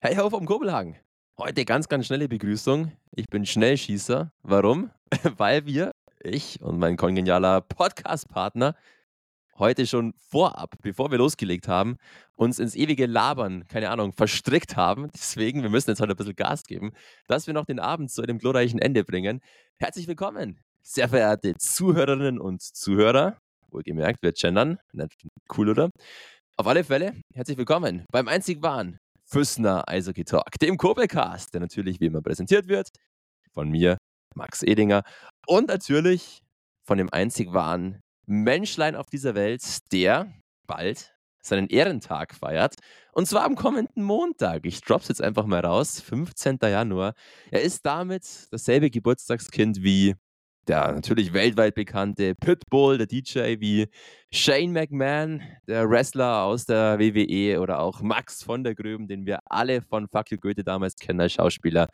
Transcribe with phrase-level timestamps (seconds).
[0.00, 0.94] Hey ho vom Kurbelhagen.
[1.38, 2.92] Heute ganz, ganz schnelle Begrüßung.
[3.16, 4.30] Ich bin Schnellschießer.
[4.44, 4.92] Warum?
[5.36, 5.90] Weil wir,
[6.20, 8.76] ich und mein kongenialer Podcast-Partner,
[9.58, 11.96] heute schon vorab, bevor wir losgelegt haben,
[12.36, 15.10] uns ins ewige Labern, keine Ahnung, verstrickt haben.
[15.14, 16.92] Deswegen, wir müssen jetzt heute ein bisschen Gas geben,
[17.26, 19.40] dass wir noch den Abend zu einem glorreichen Ende bringen.
[19.78, 23.36] Herzlich willkommen, sehr verehrte Zuhörerinnen und Zuhörer.
[23.72, 24.78] Wohlgemerkt, wir gendern.
[25.56, 25.90] Cool, oder?
[26.56, 29.00] Auf alle Fälle, herzlich willkommen beim einzig wahren
[29.30, 32.88] Füssner Eishockey Talk, dem Kurbelcast, der natürlich wie immer präsentiert wird
[33.52, 33.98] von mir,
[34.34, 35.02] Max Edinger,
[35.46, 36.42] und natürlich
[36.86, 39.62] von dem einzig wahren Menschlein auf dieser Welt,
[39.92, 40.32] der
[40.66, 42.76] bald seinen Ehrentag feiert.
[43.12, 44.64] Und zwar am kommenden Montag.
[44.64, 46.00] Ich drop's jetzt einfach mal raus.
[46.00, 46.58] 15.
[46.62, 47.14] Januar.
[47.50, 50.14] Er ist damit dasselbe Geburtstagskind wie
[50.68, 53.88] der natürlich weltweit bekannte Pitbull, der DJ wie
[54.30, 59.40] Shane McMahon, der Wrestler aus der WWE oder auch Max von der Gröben, den wir
[59.46, 61.88] alle von Fuck You Goethe damals kennen als Schauspieler.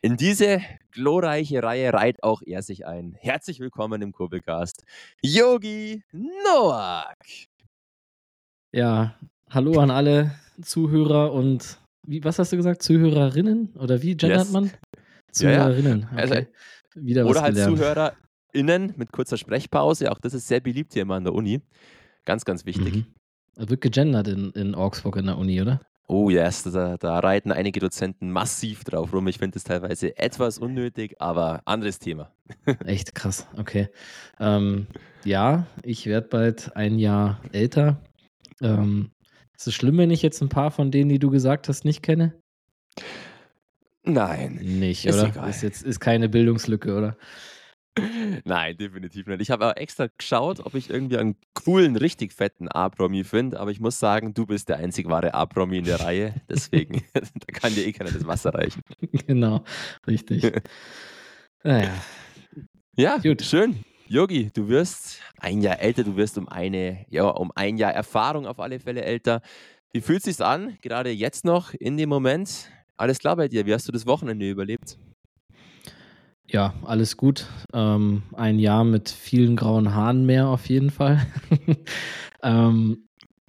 [0.00, 0.60] In diese
[0.92, 3.16] glorreiche Reihe reiht auch er sich ein.
[3.18, 4.84] Herzlich willkommen im Kurbelcast,
[5.22, 7.16] Yogi Noak.
[8.72, 9.16] Ja,
[9.50, 12.82] hallo an alle Zuhörer und wie, was hast du gesagt?
[12.82, 13.76] Zuhörerinnen?
[13.76, 14.52] Oder wie gendert yes.
[14.52, 14.70] man?
[15.32, 16.02] Zuhörerinnen.
[16.02, 16.16] Ja, ja.
[16.16, 16.46] Also, okay.
[16.46, 17.78] Also, wieder Oder halt gelernt.
[17.78, 20.10] ZuhörerInnen mit kurzer Sprechpause.
[20.10, 21.60] Auch das ist sehr beliebt hier immer an der Uni.
[22.24, 22.94] Ganz, ganz wichtig.
[22.94, 23.06] Mhm.
[23.56, 25.80] Wird gegendert in, in Augsburg in der Uni, oder?
[26.06, 29.28] Oh yes, da, da reiten einige Dozenten massiv drauf rum.
[29.28, 32.32] Ich finde das teilweise etwas unnötig, aber anderes Thema.
[32.84, 33.88] Echt krass, okay.
[34.40, 34.88] Ähm,
[35.24, 38.02] ja, ich werde bald ein Jahr älter.
[38.60, 39.12] Ähm,
[39.56, 42.02] ist es schlimm, wenn ich jetzt ein paar von denen, die du gesagt hast, nicht
[42.02, 42.34] kenne?
[44.02, 44.58] Nein.
[44.62, 45.28] Nicht, ist oder?
[45.28, 45.50] Egal.
[45.50, 47.16] Ist jetzt ist keine Bildungslücke, oder?
[48.44, 49.40] Nein, definitiv nicht.
[49.40, 53.70] Ich habe auch extra geschaut, ob ich irgendwie einen coolen, richtig fetten A-Promi finde, aber
[53.70, 56.34] ich muss sagen, du bist der einzig wahre A-Promi in der Reihe.
[56.48, 58.82] Deswegen, da kann dir eh keiner das Wasser reichen.
[59.26, 59.64] Genau,
[60.06, 60.42] richtig.
[61.64, 61.92] naja.
[62.96, 63.42] Ja, Gut.
[63.42, 63.84] schön.
[64.06, 68.46] Yogi, du wirst ein Jahr älter, du wirst um eine, ja, um ein Jahr Erfahrung
[68.46, 69.40] auf alle Fälle älter.
[69.92, 72.70] Wie fühlt es sich an, gerade jetzt noch in dem Moment?
[73.00, 73.64] Alles klar bei dir?
[73.64, 74.98] Wie hast du das Wochenende überlebt?
[76.46, 77.46] Ja, alles gut.
[77.72, 81.26] Ähm, ein Jahr mit vielen grauen Haaren mehr auf jeden Fall.
[82.42, 83.06] ähm,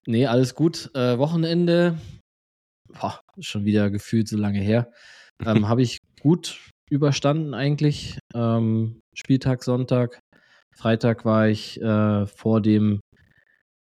[0.07, 0.89] nee, alles gut.
[0.95, 1.99] Äh, Wochenende,
[2.97, 4.89] boah, schon wieder gefühlt so lange her.
[5.45, 8.19] Ähm, Habe ich gut überstanden eigentlich.
[8.33, 10.21] Ähm, Spieltag, Sonntag.
[10.73, 13.01] Freitag war ich äh, vor dem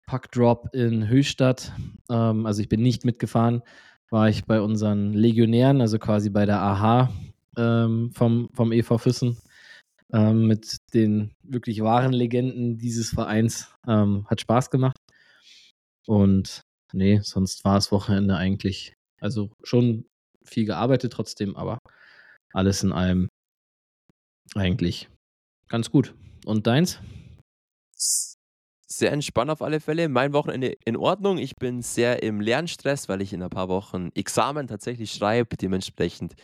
[0.06, 1.72] Puckdrop in Höchstadt.
[2.10, 3.62] Ähm, also ich bin nicht mitgefahren
[4.10, 7.12] war ich bei unseren Legionären, also quasi bei der AHA
[7.56, 9.38] ähm, vom, vom EV Füssen,
[10.12, 13.72] ähm, mit den wirklich wahren Legenden dieses Vereins.
[13.86, 14.96] Ähm, hat Spaß gemacht.
[16.06, 20.06] Und nee, sonst war es Wochenende eigentlich, also schon
[20.44, 21.78] viel gearbeitet trotzdem, aber
[22.52, 23.28] alles in allem
[24.54, 25.08] eigentlich
[25.68, 26.14] ganz gut.
[26.44, 27.00] Und deins?
[28.86, 30.08] Sehr entspannt auf alle Fälle.
[30.08, 31.38] Mein Wochenende in Ordnung.
[31.38, 35.56] Ich bin sehr im Lernstress, weil ich in ein paar Wochen Examen tatsächlich schreibe.
[35.56, 36.34] Dementsprechend,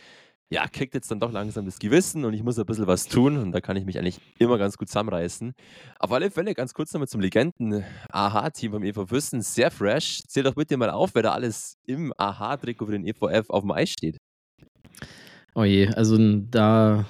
[0.49, 3.37] ja, kriegt jetzt dann doch langsam das Gewissen und ich muss ein bisschen was tun
[3.37, 5.53] und da kann ich mich eigentlich immer ganz gut zusammenreißen.
[5.99, 9.41] Auf alle Fälle, ganz kurz nochmal zum Legenden-AHA-Team vom EV Fürsten.
[9.41, 10.23] Sehr fresh.
[10.27, 13.71] Zähl doch bitte mal auf, wer da alles im AHA-Trikot für den EVF auf dem
[13.71, 14.17] Eis steht.
[15.53, 17.05] Oh je, also da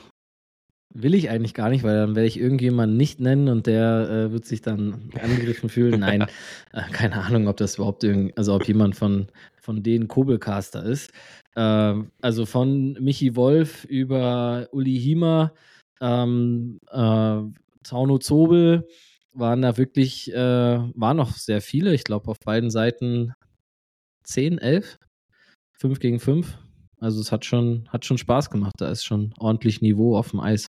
[0.93, 4.31] Will ich eigentlich gar nicht, weil dann werde ich irgendjemanden nicht nennen und der äh,
[4.31, 6.01] wird sich dann angegriffen fühlen.
[6.01, 6.23] Nein,
[6.73, 9.27] äh, keine Ahnung, ob das überhaupt irgend, also ob jemand von,
[9.61, 11.11] von denen Kobelcaster ist.
[11.55, 15.53] Äh, also von Michi Wolf über Uli Hiemer,
[16.01, 17.41] ähm, äh,
[17.83, 18.87] Tauno Zobel
[19.33, 21.93] waren da wirklich, äh, waren noch sehr viele.
[21.93, 23.33] Ich glaube auf beiden Seiten
[24.23, 24.97] 10, 11,
[25.73, 26.57] 5 gegen 5.
[26.99, 28.75] Also es hat schon, hat schon Spaß gemacht.
[28.77, 30.67] Da ist schon ordentlich Niveau auf dem Eis.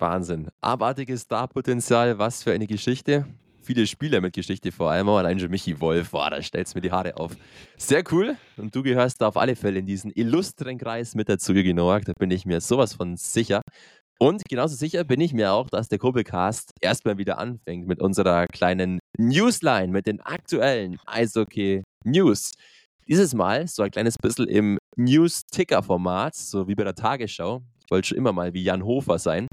[0.00, 0.48] Wahnsinn.
[0.60, 3.26] Abartiges Starpotenzial, was für eine Geschichte.
[3.62, 6.90] Viele Spieler mit Geschichte vor allem, allein schon Michi Wolf, boah, da stellst mir die
[6.90, 7.36] Haare auf.
[7.76, 8.36] Sehr cool.
[8.56, 12.04] Und du gehörst da auf alle Fälle in diesen illustren Kreis mit dazu, Georg.
[12.06, 13.60] Da bin ich mir sowas von sicher.
[14.18, 18.46] Und genauso sicher bin ich mir auch, dass der Kurbelcast erstmal wieder anfängt mit unserer
[18.46, 22.52] kleinen Newsline, mit den aktuellen Eishockey News.
[23.08, 27.62] Dieses Mal so ein kleines bisschen im News-Ticker-Format, so wie bei der Tagesschau.
[27.84, 29.48] Ich wollte schon immer mal wie Jan Hofer sein.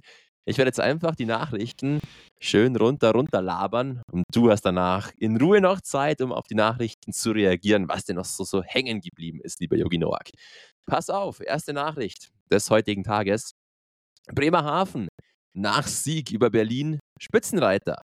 [0.47, 1.99] Ich werde jetzt einfach die Nachrichten
[2.39, 6.55] schön runter, runter labern und du hast danach in Ruhe noch Zeit, um auf die
[6.55, 10.29] Nachrichten zu reagieren, was denn noch so, so hängen geblieben ist, lieber Yogi Noak.
[10.85, 13.51] Pass auf, erste Nachricht des heutigen Tages.
[14.33, 15.09] Bremerhaven
[15.53, 18.01] nach Sieg über Berlin Spitzenreiter.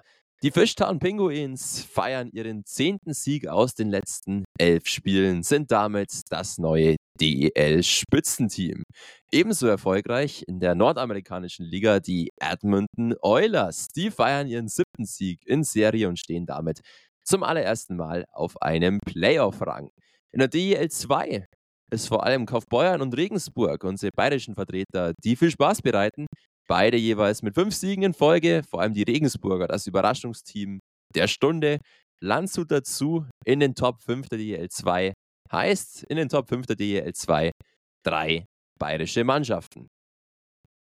[0.44, 6.58] Die Fishtown Penguins feiern ihren zehnten Sieg aus den letzten elf Spielen, sind damit das
[6.58, 8.85] neue DEL-Spitzenteam.
[9.32, 13.88] Ebenso erfolgreich in der nordamerikanischen Liga die Edmonton Oilers.
[13.88, 16.82] Die feiern ihren siebten Sieg in Serie und stehen damit
[17.25, 19.91] zum allerersten Mal auf einem Playoff-Rang.
[20.31, 21.49] In der DEL 2
[21.91, 26.26] ist vor allem Kaufbeuern und Regensburg, unsere bayerischen Vertreter, die viel Spaß bereiten,
[26.69, 30.81] Beide jeweils mit fünf Siegen in Folge, vor allem die Regensburger, das Überraschungsteam
[31.15, 31.81] der Stunde.
[32.20, 35.12] Landshut dazu in den Top 5 der DEL 2.
[35.50, 37.53] Heißt in den Top 5 der DEL 2
[38.05, 38.44] drei
[38.79, 39.88] bayerische Mannschaften.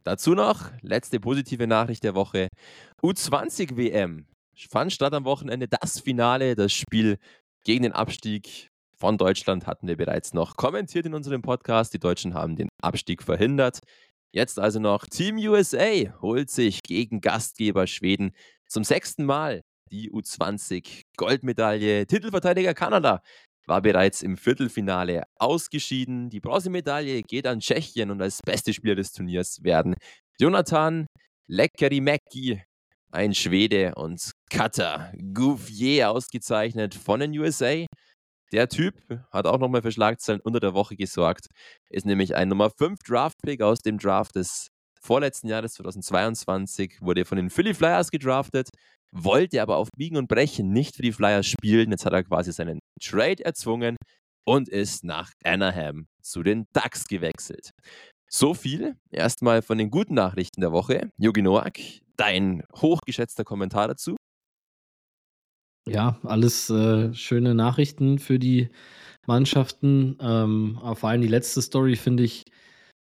[0.04, 2.48] Dazu noch, letzte positive Nachricht der Woche.
[3.04, 4.28] U20 WM
[4.70, 7.18] fand statt am Wochenende das Finale, das Spiel
[7.64, 11.94] gegen den Abstieg von Deutschland hatten wir bereits noch kommentiert in unserem Podcast.
[11.94, 13.80] Die Deutschen haben den Abstieg verhindert.
[14.36, 18.34] Jetzt also noch Team USA holt sich gegen Gastgeber Schweden
[18.68, 19.62] zum sechsten Mal
[19.92, 22.06] die U20 Goldmedaille.
[22.06, 23.22] Titelverteidiger Kanada
[23.66, 26.30] war bereits im Viertelfinale ausgeschieden.
[26.30, 29.96] Die Bronzemedaille geht an Tschechien und als beste Spieler des Turniers werden
[30.38, 31.06] Jonathan
[31.48, 32.62] Lekkerimäki,
[33.12, 37.86] ein Schwede, und Cutter Gouvier ausgezeichnet von den USA.
[38.51, 38.95] Der Typ
[39.31, 41.47] hat auch nochmal für Schlagzeilen unter der Woche gesorgt.
[41.89, 44.69] Ist nämlich ein Nummer 5 Draft-Pick aus dem Draft des
[45.01, 47.01] vorletzten Jahres 2022.
[47.01, 48.69] Wurde von den Philly Flyers gedraftet,
[49.12, 51.92] wollte aber auf Biegen und Brechen nicht für die Flyers spielen.
[51.92, 53.97] Jetzt hat er quasi seinen Trade erzwungen
[54.45, 57.71] und ist nach Anaheim zu den Ducks gewechselt.
[58.27, 61.09] So viel erstmal von den guten Nachrichten der Woche.
[61.18, 61.80] Jogi Noak,
[62.18, 64.15] dein hochgeschätzter Kommentar dazu.
[65.88, 68.70] Ja, alles äh, schöne Nachrichten für die
[69.28, 70.18] Mannschaften.
[70.20, 72.44] Ähm, vor allem die letzte Story finde ich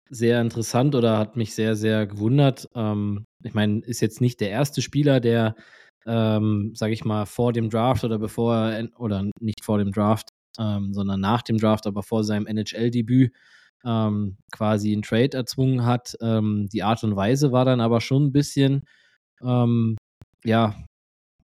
[0.10, 2.70] sehr interessant oder hat mich sehr, sehr gewundert.
[2.76, 5.56] Ähm, ich meine, ist jetzt nicht der erste Spieler, der,
[6.06, 10.30] ähm, sage ich mal, vor dem Draft oder bevor er, oder nicht vor dem Draft,
[10.60, 13.34] ähm, sondern nach dem Draft, aber vor seinem NHL-Debüt
[13.86, 16.16] ähm, quasi einen Trade erzwungen hat.
[16.22, 18.84] Ähm, die Art und Weise war dann aber schon ein bisschen,
[19.44, 19.98] ähm,
[20.46, 20.76] ja,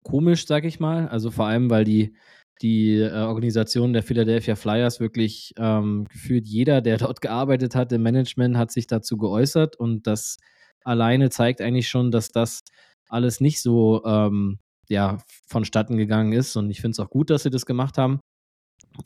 [0.02, 1.08] komisch, sag ich mal.
[1.08, 2.14] Also vor allem, weil die,
[2.62, 8.02] die äh, Organisation der Philadelphia Flyers wirklich ähm, gefühlt jeder, der dort gearbeitet hat im
[8.02, 10.38] Management, hat sich dazu geäußert und das
[10.84, 12.60] alleine zeigt eigentlich schon, dass das
[13.08, 14.58] alles nicht so ähm,
[14.88, 18.20] ja, vonstatten gegangen ist und ich finde es auch gut, dass sie das gemacht haben.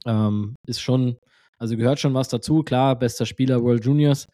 [0.07, 1.17] Ähm, ist schon,
[1.59, 2.63] also gehört schon was dazu.
[2.63, 4.27] Klar, bester Spieler World Juniors.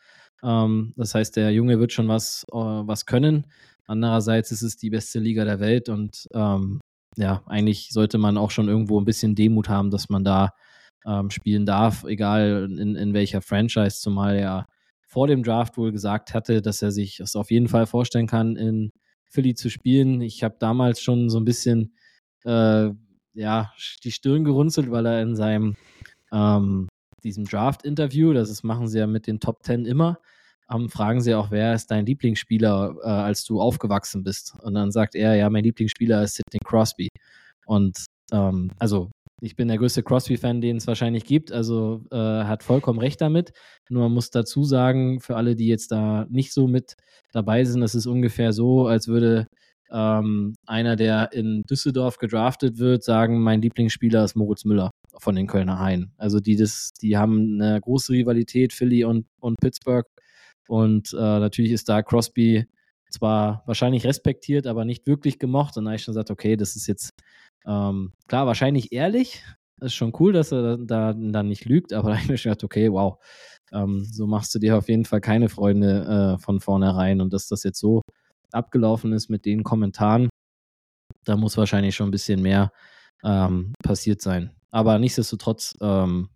[0.43, 3.46] Ähm, das heißt, der Junge wird schon was, äh, was können.
[3.88, 6.79] Andererseits ist es die beste Liga der Welt und ähm,
[7.17, 10.52] ja, eigentlich sollte man auch schon irgendwo ein bisschen Demut haben, dass man da
[11.06, 14.67] ähm, spielen darf, egal in, in welcher Franchise, zumal er
[15.06, 18.56] vor dem Draft wohl gesagt hatte, dass er sich das auf jeden Fall vorstellen kann,
[18.56, 18.93] in
[19.25, 20.20] Philly zu spielen.
[20.20, 21.94] Ich habe damals schon so ein bisschen
[22.44, 22.90] äh,
[23.32, 23.73] ja,
[24.05, 25.76] die Stirn gerunzelt, weil er in seinem
[26.31, 26.88] ähm,
[27.25, 30.19] diesem Draft-Interview, das ist, machen sie ja mit den Top Ten immer,
[30.73, 34.55] ähm, fragen sie auch, wer ist dein Lieblingsspieler, äh, als du aufgewachsen bist?
[34.62, 37.09] Und dann sagt er, ja, mein Lieblingsspieler ist Sidney Crosby.
[37.67, 39.11] Und ähm, also
[39.41, 43.53] ich bin der größte Crosby-Fan, den es wahrscheinlich gibt, also äh, hat vollkommen recht damit.
[43.88, 46.97] Nur man muss dazu sagen, für alle, die jetzt da nicht so mit
[47.32, 49.47] dabei sind, das ist ungefähr so, als würde
[49.91, 55.47] ähm, einer, der in Düsseldorf gedraftet wird, sagen, mein Lieblingsspieler ist Moritz Müller von den
[55.47, 56.12] Kölner Haien.
[56.17, 60.07] Also die, das, die haben eine große Rivalität, Philly und, und Pittsburgh.
[60.68, 62.66] Und äh, natürlich ist da Crosby
[63.10, 65.76] zwar wahrscheinlich respektiert, aber nicht wirklich gemocht.
[65.76, 67.10] Und da habe ich schon gesagt, okay, das ist jetzt
[67.66, 69.42] ähm, klar, wahrscheinlich ehrlich.
[69.78, 72.38] Das ist schon cool, dass er da dann nicht lügt, aber da habe ich mir
[72.38, 73.18] schon gedacht, okay, wow,
[73.72, 77.20] ähm, so machst du dir auf jeden Fall keine Freunde äh, von vornherein.
[77.20, 78.02] Und dass das jetzt so
[78.52, 80.28] abgelaufen ist mit den Kommentaren,
[81.25, 82.72] da muss wahrscheinlich schon ein bisschen mehr
[83.25, 84.52] ähm, passiert sein.
[84.70, 86.28] Aber nichtsdestotrotz, ähm,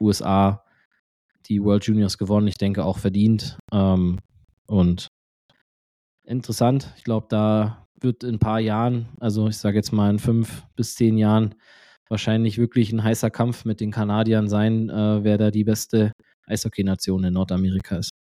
[0.00, 0.61] USA
[1.42, 2.48] die World Juniors gewonnen.
[2.48, 3.58] Ich denke auch verdient.
[3.72, 4.18] Ähm,
[4.66, 5.08] und
[6.24, 6.92] interessant.
[6.96, 10.64] Ich glaube, da wird in ein paar Jahren, also ich sage jetzt mal in fünf
[10.76, 11.54] bis zehn Jahren,
[12.08, 16.12] wahrscheinlich wirklich ein heißer Kampf mit den Kanadiern sein, äh, wer da die beste
[16.46, 18.12] Eishockey-Nation in Nordamerika ist.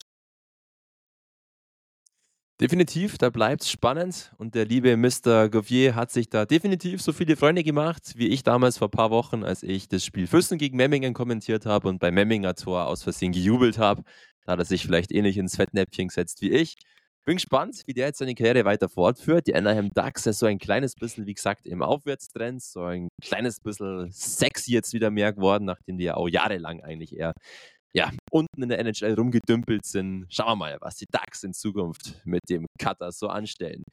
[2.62, 5.50] Definitiv, da bleibt es spannend und der liebe Mr.
[5.50, 9.10] Gouvier hat sich da definitiv so viele Freunde gemacht, wie ich damals vor ein paar
[9.10, 13.02] Wochen, als ich das Spiel Füssen gegen Memmingen kommentiert habe und beim Memminger Tor aus
[13.02, 14.04] Versehen gejubelt habe.
[14.46, 16.76] Da hat er sich vielleicht ähnlich ins Fettnäpfchen gesetzt wie ich.
[17.26, 19.48] Bin gespannt, wie der jetzt seine Karriere weiter fortführt.
[19.48, 23.60] Die Anaheim Ducks ist so ein kleines bisschen, wie gesagt, im Aufwärtstrend, so ein kleines
[23.60, 27.34] bisschen sexy jetzt wieder mehr geworden, nachdem die ja auch jahrelang eigentlich eher
[27.94, 30.26] ja, unten in der NHL rumgedümpelt sind.
[30.30, 33.84] Schauen wir mal, was die Ducks in Zukunft mit dem Cutter so anstellen.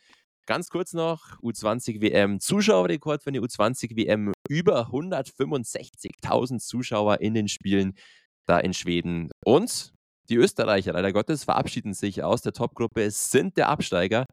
[0.47, 4.33] Ganz kurz noch, U20 WM Zuschauerrekord für eine U20 WM.
[4.49, 7.93] Über 165.000 Zuschauer in den Spielen
[8.47, 9.31] da in Schweden.
[9.45, 9.93] Und
[10.31, 14.25] die Österreicher, leider Gottes, verabschieden sich aus der Topgruppe, sind der Absteiger,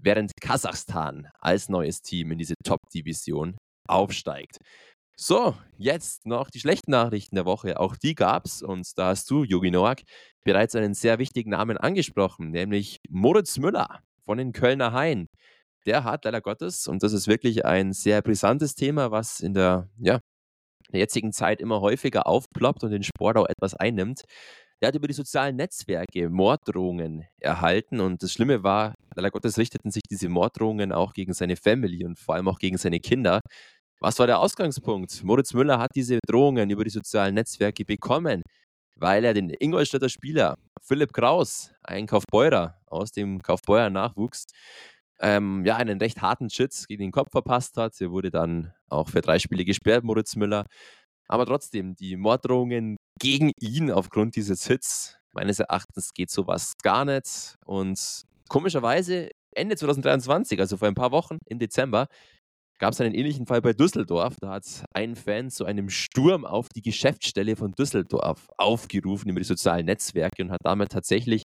[0.00, 3.56] während Kasachstan als neues Team in diese Top-Division
[3.88, 4.58] aufsteigt.
[5.22, 7.78] So, jetzt noch die schlechten Nachrichten der Woche.
[7.78, 10.00] Auch die gab's und da hast du, Jogi Noak,
[10.44, 15.26] bereits einen sehr wichtigen Namen angesprochen, nämlich Moritz Müller von den Kölner Hain.
[15.84, 19.90] Der hat leider Gottes, und das ist wirklich ein sehr brisantes Thema, was in der,
[19.98, 24.22] ja, in der jetzigen Zeit immer häufiger aufploppt und den Sport auch etwas einnimmt,
[24.80, 29.90] der hat über die sozialen Netzwerke Morddrohungen erhalten und das Schlimme war, leider Gottes richteten
[29.90, 33.40] sich diese Morddrohungen auch gegen seine Family und vor allem auch gegen seine Kinder.
[34.02, 35.22] Was war der Ausgangspunkt?
[35.24, 38.40] Moritz Müller hat diese Drohungen über die sozialen Netzwerke bekommen,
[38.96, 44.46] weil er den Ingolstädter Spieler Philipp Kraus, ein Kaufbeurer aus dem Kaufbeurer Nachwuchs,
[45.20, 48.00] ähm, ja, einen recht harten Schütz gegen den Kopf verpasst hat.
[48.00, 50.64] Er wurde dann auch für drei Spiele gesperrt, Moritz Müller.
[51.28, 57.54] Aber trotzdem, die Morddrohungen gegen ihn aufgrund dieses Hits, meines Erachtens geht sowas gar nicht.
[57.66, 62.06] Und komischerweise Ende 2023, also vor ein paar Wochen im Dezember,
[62.80, 64.34] gab es einen ähnlichen Fall bei Düsseldorf.
[64.40, 69.46] Da hat ein Fan zu einem Sturm auf die Geschäftsstelle von Düsseldorf aufgerufen über die
[69.46, 71.42] sozialen Netzwerke und hat damit tatsächlich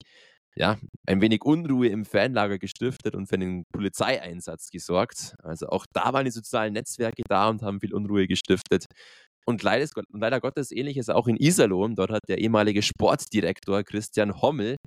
[0.56, 5.36] ja, ein wenig Unruhe im Fanlager gestiftet und für einen Polizeieinsatz gesorgt.
[5.44, 8.86] Also auch da waren die sozialen Netzwerke da und haben viel Unruhe gestiftet.
[9.46, 11.96] Und leider, Gottes ähnliches auch in Iserlohn.
[11.96, 14.78] Dort hat der ehemalige Sportdirektor Christian Hommel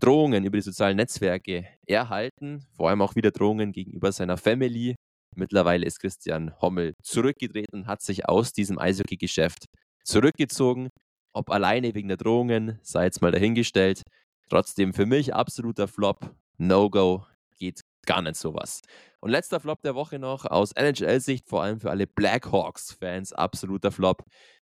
[0.00, 4.96] Drohungen über die sozialen Netzwerke erhalten, vor allem auch wieder Drohungen gegenüber seiner Family.
[5.34, 9.66] Mittlerweile ist Christian Hommel zurückgetreten, hat sich aus diesem Eishockey-Geschäft
[10.04, 10.90] zurückgezogen.
[11.32, 14.02] Ob alleine wegen der Drohungen, sei jetzt mal dahingestellt.
[14.50, 16.34] Trotzdem für mich absoluter Flop.
[16.58, 17.24] No-Go.
[17.58, 18.82] Geht gar nicht sowas.
[19.20, 24.24] Und letzter Flop der Woche noch aus NHL-Sicht, vor allem für alle Blackhawks-Fans, absoluter Flop.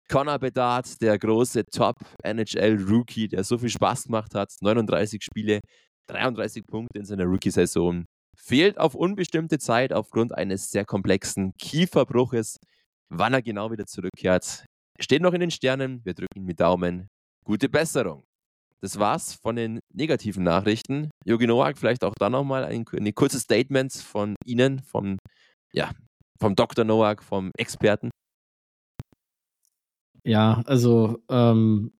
[0.09, 5.61] Connor Bedard, der große Top-NHL-Rookie, der so viel Spaß gemacht hat, 39 Spiele,
[6.07, 8.05] 33 Punkte in seiner Rookie-Saison,
[8.41, 12.57] fehlt auf unbestimmte Zeit aufgrund eines sehr komplexen Kieferbruches.
[13.09, 14.65] Wann er genau wieder zurückkehrt,
[14.99, 16.03] steht noch in den Sternen.
[16.03, 17.07] Wir drücken die Daumen.
[17.45, 18.23] Gute Besserung.
[18.81, 21.11] Das war's von den negativen Nachrichten.
[21.23, 25.19] Jogi Noak, vielleicht auch da nochmal ein, ein kurzes Statement von Ihnen, vom,
[25.71, 25.91] ja,
[26.39, 26.83] vom Dr.
[26.83, 28.09] Noak, vom Experten.
[30.23, 31.91] Ja, also ähm,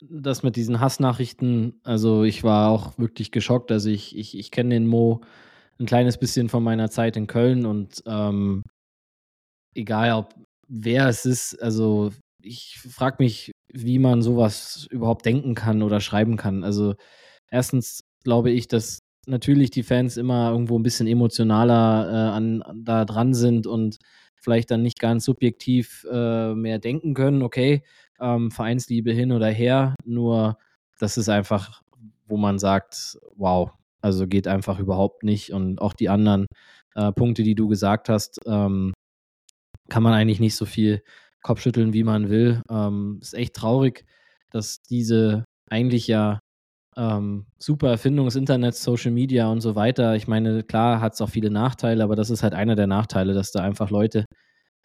[0.00, 3.72] das mit diesen Hassnachrichten, also ich war auch wirklich geschockt.
[3.72, 5.22] Also ich, ich, ich kenne den Mo
[5.78, 8.62] ein kleines bisschen von meiner Zeit in Köln und ähm,
[9.74, 10.34] egal ob
[10.68, 12.10] wer es ist, also
[12.42, 16.64] ich frage mich, wie man sowas überhaupt denken kann oder schreiben kann.
[16.64, 16.94] Also
[17.50, 23.04] erstens glaube ich, dass natürlich die Fans immer irgendwo ein bisschen emotionaler äh, an, da
[23.04, 23.98] dran sind und
[24.46, 27.82] vielleicht dann nicht ganz subjektiv äh, mehr denken können, okay,
[28.20, 30.56] ähm, Vereinsliebe hin oder her, nur
[31.00, 31.82] das ist einfach,
[32.28, 36.46] wo man sagt, wow, also geht einfach überhaupt nicht und auch die anderen
[36.94, 38.92] äh, Punkte, die du gesagt hast, ähm,
[39.88, 41.02] kann man eigentlich nicht so viel
[41.42, 42.62] Kopfschütteln, wie man will.
[42.70, 44.04] Ähm, ist echt traurig,
[44.52, 46.38] dass diese eigentlich ja
[46.96, 50.16] ähm, super Erfindung des Internets, Social Media und so weiter.
[50.16, 53.34] Ich meine, klar hat es auch viele Nachteile, aber das ist halt einer der Nachteile,
[53.34, 54.24] dass da einfach Leute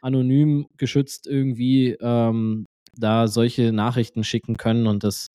[0.01, 2.65] anonym geschützt irgendwie ähm,
[2.97, 5.27] da solche Nachrichten schicken können und das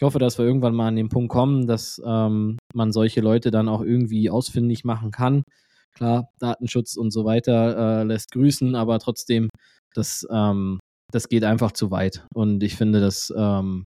[0.00, 3.50] ich hoffe, dass wir irgendwann mal an den Punkt kommen, dass ähm, man solche Leute
[3.50, 5.42] dann auch irgendwie ausfindig machen kann.
[5.94, 9.50] Klar, Datenschutz und so weiter äh, lässt grüßen, aber trotzdem
[9.92, 10.78] das, ähm,
[11.12, 12.24] das geht einfach zu weit.
[12.32, 13.84] Und ich finde, das ähm,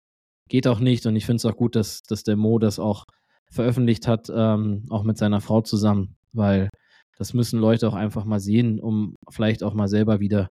[0.49, 1.05] geht auch nicht.
[1.05, 3.05] Und ich finde es auch gut, dass, dass der Mo das auch
[3.49, 6.69] veröffentlicht hat, ähm, auch mit seiner Frau zusammen, weil
[7.17, 10.49] das müssen Leute auch einfach mal sehen, um vielleicht auch mal selber wieder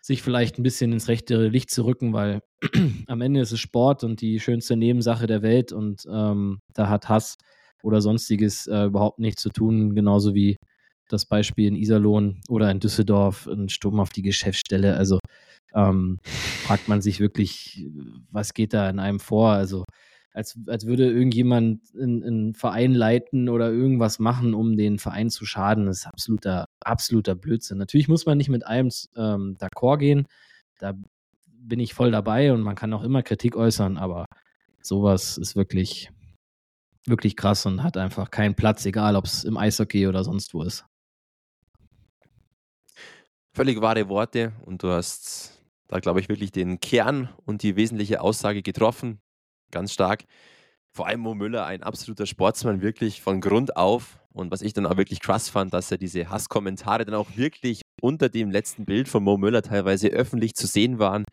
[0.00, 2.40] sich vielleicht ein bisschen ins rechte Licht zu rücken, weil
[3.06, 7.08] am Ende ist es Sport und die schönste Nebensache der Welt und ähm, da hat
[7.08, 7.36] Hass
[7.82, 10.56] oder sonstiges äh, überhaupt nichts zu tun, genauso wie
[11.08, 14.94] das Beispiel in Iserlohn oder in Düsseldorf, ein Sturm auf die Geschäftsstelle.
[14.96, 15.18] Also
[15.74, 17.86] ähm, fragt man sich wirklich,
[18.30, 19.50] was geht da in einem vor?
[19.50, 19.84] Also
[20.34, 25.86] als, als würde irgendjemand einen Verein leiten oder irgendwas machen, um den Verein zu schaden.
[25.86, 27.78] Das ist absoluter, absoluter Blödsinn.
[27.78, 30.26] Natürlich muss man nicht mit allem ähm, d'accord gehen.
[30.78, 30.94] Da
[31.46, 34.26] bin ich voll dabei und man kann auch immer Kritik äußern, aber
[34.82, 36.10] sowas ist wirklich,
[37.06, 40.62] wirklich krass und hat einfach keinen Platz, egal ob es im Eishockey oder sonst wo
[40.62, 40.84] ist.
[43.54, 45.53] Völlig wahre Worte und du hast
[45.88, 49.20] da, glaube ich, wirklich den Kern und die wesentliche Aussage getroffen.
[49.70, 50.24] Ganz stark.
[50.92, 54.20] vor allem Mo Müller, ein absoluter Sportsmann, wirklich von Grund auf.
[54.32, 57.82] Und was ich dann auch wirklich krass fand, dass er diese Hasskommentare dann auch wirklich
[58.00, 61.24] unter dem letzten Bild von Mo Müller teilweise öffentlich zu sehen waren,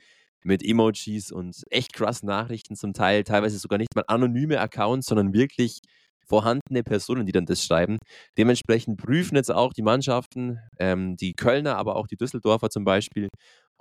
[0.43, 5.33] mit Emojis und echt krass Nachrichten zum Teil, teilweise sogar nicht mal anonyme Accounts, sondern
[5.33, 5.79] wirklich
[6.27, 7.97] vorhandene Personen, die dann das schreiben.
[8.37, 13.27] Dementsprechend prüfen jetzt auch die Mannschaften, ähm, die Kölner, aber auch die Düsseldorfer zum Beispiel,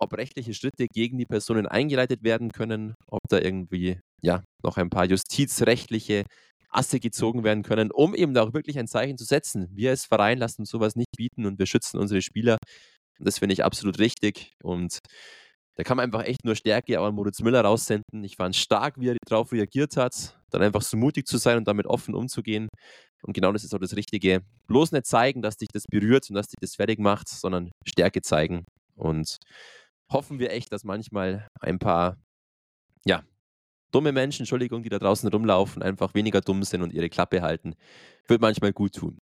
[0.00, 4.90] ob rechtliche Schritte gegen die Personen eingeleitet werden können, ob da irgendwie ja noch ein
[4.90, 6.25] paar justizrechtliche
[6.71, 9.69] Asse gezogen werden können, um eben da auch wirklich ein Zeichen zu setzen.
[9.73, 12.59] Wir als Verein lassen uns sowas nicht bieten und wir schützen unsere Spieler.
[13.19, 14.52] Und das finde ich absolut richtig.
[14.62, 14.99] Und
[15.76, 18.25] da kann man einfach echt nur Stärke auch an Moritz Müller raussenden.
[18.25, 21.66] Ich fand stark, wie er darauf reagiert hat, dann einfach so mutig zu sein und
[21.66, 22.69] damit offen umzugehen.
[23.23, 24.40] Und genau das ist auch das Richtige.
[24.66, 28.23] Bloß nicht zeigen, dass dich das berührt und dass dich das fertig macht, sondern Stärke
[28.23, 28.64] zeigen.
[28.97, 29.37] Und
[30.10, 32.16] hoffen wir echt, dass manchmal ein paar,
[33.04, 33.22] ja,
[33.90, 37.74] dumme Menschen, Entschuldigung, die da draußen rumlaufen, einfach weniger dumm sind und ihre Klappe halten.
[38.26, 39.18] Wird manchmal gut tun.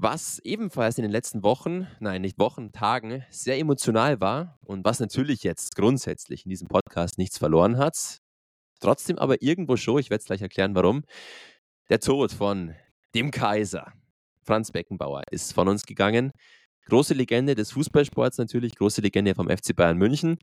[0.00, 5.00] Was ebenfalls in den letzten Wochen, nein, nicht Wochen, Tagen sehr emotional war und was
[5.00, 8.18] natürlich jetzt grundsätzlich in diesem Podcast nichts verloren hat,
[8.80, 11.02] trotzdem aber irgendwo schon, ich werde es gleich erklären, warum,
[11.88, 12.76] der Tod von
[13.14, 13.92] dem Kaiser,
[14.44, 16.30] Franz Beckenbauer, ist von uns gegangen.
[16.88, 20.38] Große Legende des Fußballsports natürlich, große Legende vom FC Bayern München.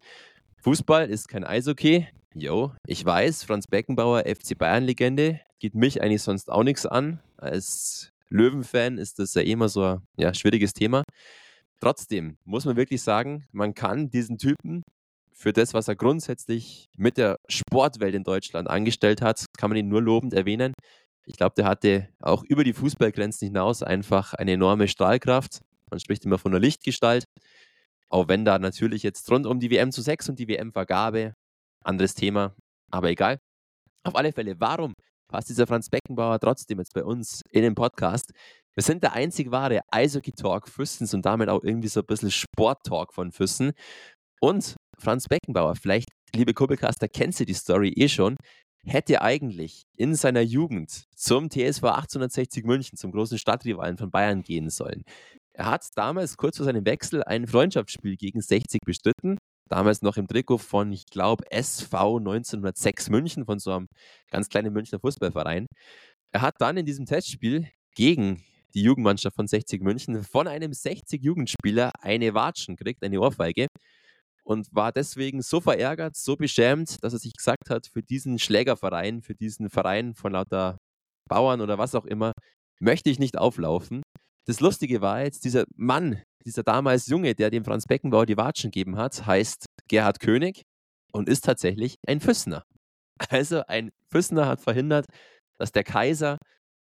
[0.61, 2.07] Fußball ist kein Eishockey.
[2.35, 7.19] Jo, ich weiß, Franz Beckenbauer, FC Bayern-Legende, geht mich eigentlich sonst auch nichts an.
[7.37, 11.03] Als Löwen-Fan ist das ja immer so ein ja, schwieriges Thema.
[11.79, 14.83] Trotzdem muss man wirklich sagen, man kann diesen Typen
[15.33, 19.87] für das, was er grundsätzlich mit der Sportwelt in Deutschland angestellt hat, kann man ihn
[19.87, 20.73] nur lobend erwähnen.
[21.25, 25.61] Ich glaube, der hatte auch über die Fußballgrenzen hinaus einfach eine enorme Strahlkraft.
[25.89, 27.25] Man spricht immer von einer Lichtgestalt.
[28.09, 31.33] Auch wenn da natürlich jetzt rund um die WM zu 6 und die WM-Vergabe,
[31.83, 32.55] anderes Thema,
[32.91, 33.39] aber egal.
[34.03, 34.93] Auf alle Fälle, warum
[35.27, 38.31] passt dieser Franz Beckenbauer trotzdem jetzt bei uns in den Podcast.
[38.75, 43.13] Wir sind der einzig wahre Eishockey-Talk Füssens und damit auch irgendwie so ein bisschen Sport-Talk
[43.13, 43.71] von Füssen.
[44.41, 48.37] Und Franz Beckenbauer, vielleicht, liebe Kurbelcaster, kennst du die Story eh schon,
[48.85, 54.69] hätte eigentlich in seiner Jugend zum TSV 1860 München, zum großen Stadtrivalen von Bayern gehen
[54.69, 55.03] sollen.
[55.57, 59.37] Er hat damals kurz vor seinem Wechsel ein Freundschaftsspiel gegen 60 bestritten
[59.69, 63.87] damals noch im Trikot von, ich glaube, SV 1906 München, von so einem
[64.29, 65.67] ganz kleinen Münchner Fußballverein.
[66.31, 71.23] Er hat dann in diesem Testspiel gegen die Jugendmannschaft von 60 München von einem 60
[71.23, 73.67] Jugendspieler eine Watschen gekriegt, eine Ohrfeige
[74.43, 79.21] und war deswegen so verärgert, so beschämt, dass er sich gesagt hat, für diesen Schlägerverein,
[79.21, 80.77] für diesen Verein von lauter
[81.29, 82.33] Bauern oder was auch immer,
[82.79, 84.03] möchte ich nicht auflaufen.
[84.45, 88.69] Das Lustige war jetzt, dieser Mann, dieser damals Junge, der dem Franz Beckenbauer die Watschen
[88.69, 90.63] gegeben hat, heißt Gerhard König
[91.11, 92.63] und ist tatsächlich ein Füssner.
[93.29, 95.05] Also ein Füssner hat verhindert,
[95.57, 96.37] dass der Kaiser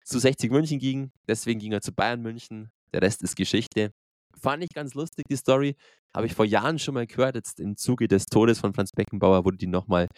[0.05, 1.11] zu 60 München ging.
[1.27, 2.71] Deswegen ging er zu Bayern München.
[2.92, 3.92] Der Rest ist Geschichte.
[4.40, 5.75] Fand ich ganz lustig, die Story.
[6.14, 7.35] Habe ich vor Jahren schon mal gehört.
[7.35, 10.09] Jetzt im Zuge des Todes von Franz Beckenbauer wurde die nochmal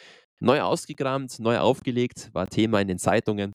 [0.41, 3.53] neu ausgegramt, neu aufgelegt, war Thema in den Zeitungen.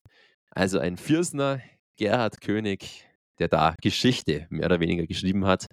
[0.51, 1.61] Also ein Fürsner,
[1.97, 3.05] Gerhard König,
[3.39, 5.65] der da Geschichte mehr oder weniger geschrieben hat.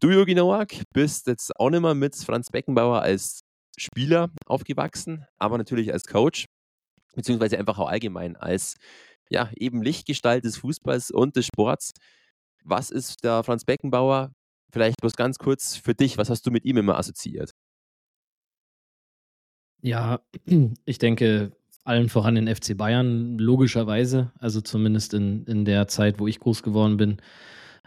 [0.00, 3.40] Du, Jogi Nowak, bist jetzt auch nicht mehr mit Franz Beckenbauer als
[3.76, 6.46] Spieler aufgewachsen, aber natürlich als Coach,
[7.14, 8.76] beziehungsweise einfach auch allgemein als
[9.30, 11.92] ja, eben Lichtgestalt des Fußballs und des Sports.
[12.64, 14.32] Was ist der Franz Beckenbauer?
[14.72, 17.50] Vielleicht bloß ganz kurz für dich, was hast du mit ihm immer assoziiert?
[19.82, 20.20] Ja,
[20.84, 21.52] ich denke,
[21.84, 24.32] allen voran den FC Bayern, logischerweise.
[24.38, 27.18] Also zumindest in, in der Zeit, wo ich groß geworden bin,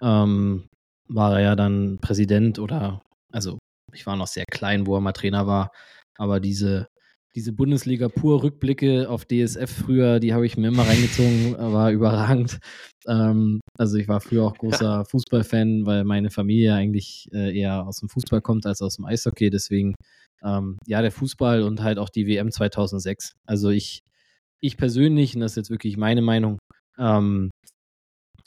[0.02, 0.68] ähm,
[1.08, 3.58] war er ja dann Präsident oder, also
[3.94, 5.72] ich war noch sehr klein, wo er mal Trainer war,
[6.18, 6.88] aber diese,
[7.36, 12.60] diese Bundesliga pur Rückblicke auf DSF früher, die habe ich mir immer reingezogen, war überragend.
[13.08, 18.00] Ähm, also ich war früher auch großer Fußballfan, weil meine Familie eigentlich äh, eher aus
[18.00, 19.96] dem Fußball kommt als aus dem Eishockey, deswegen
[20.44, 23.34] ähm, ja, der Fußball und halt auch die WM 2006.
[23.46, 24.02] Also ich,
[24.60, 26.60] ich persönlich, und das ist jetzt wirklich meine Meinung,
[26.98, 27.50] ähm,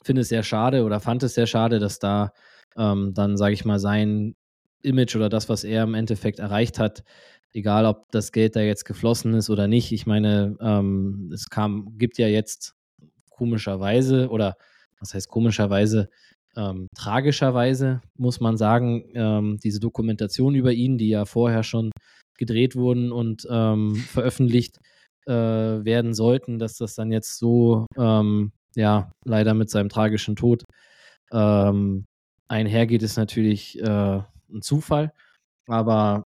[0.03, 2.33] finde es sehr schade oder fand es sehr schade, dass da
[2.77, 4.35] ähm, dann, sage ich mal, sein
[4.83, 7.05] Image oder das, was er im Endeffekt erreicht hat,
[7.53, 9.93] egal ob das Geld da jetzt geflossen ist oder nicht.
[9.93, 12.75] Ich meine, ähm, es kam, gibt ja jetzt
[13.31, 14.57] komischerweise oder
[15.01, 16.09] was heißt komischerweise,
[16.57, 21.91] ähm, tragischerweise, muss man sagen, ähm, diese Dokumentation über ihn, die ja vorher schon
[22.39, 24.79] gedreht wurden und ähm, veröffentlicht
[25.27, 30.65] äh, werden sollten, dass das dann jetzt so, ähm, ja, leider mit seinem tragischen Tod
[31.33, 32.05] ähm,
[32.49, 35.13] einhergeht, ist natürlich äh, ein Zufall.
[35.69, 36.25] Aber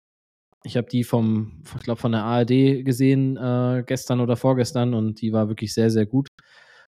[0.66, 5.20] Ich habe die vom, ich glaube, von der ARD gesehen äh, gestern oder vorgestern und
[5.20, 6.28] die war wirklich sehr, sehr gut.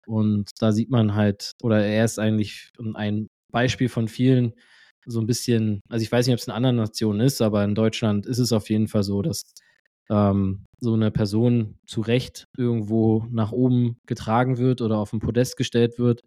[0.07, 4.53] Und da sieht man halt, oder er ist eigentlich ein Beispiel von vielen,
[5.05, 7.75] so ein bisschen, also ich weiß nicht, ob es in anderen Nationen ist, aber in
[7.75, 9.43] Deutschland ist es auf jeden Fall so, dass
[10.09, 15.57] ähm, so eine Person zu Recht irgendwo nach oben getragen wird oder auf ein Podest
[15.57, 16.21] gestellt wird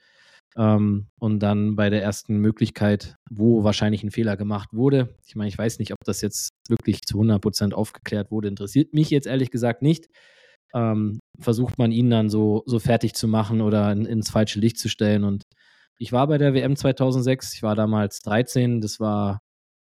[0.57, 5.49] ähm, und dann bei der ersten Möglichkeit, wo wahrscheinlich ein Fehler gemacht wurde, ich meine,
[5.49, 9.27] ich weiß nicht, ob das jetzt wirklich zu 100 Prozent aufgeklärt wurde, interessiert mich jetzt
[9.27, 10.09] ehrlich gesagt nicht.
[10.75, 14.79] Ähm, versucht man ihn dann so, so fertig zu machen oder in, ins falsche Licht
[14.79, 15.25] zu stellen.
[15.25, 15.43] Und
[15.99, 19.41] ich war bei der WM 2006, ich war damals 13, das war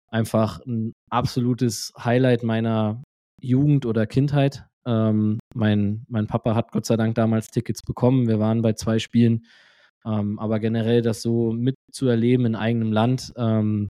[0.08, 3.02] einfach ein absolutes Highlight meiner
[3.40, 4.66] Jugend oder Kindheit.
[4.86, 8.28] Ähm, mein, mein Papa hat Gott sei Dank damals Tickets bekommen.
[8.28, 9.46] Wir waren bei zwei Spielen.
[10.04, 13.88] Ähm, aber generell das so mitzuerleben in eigenem Land, ähm,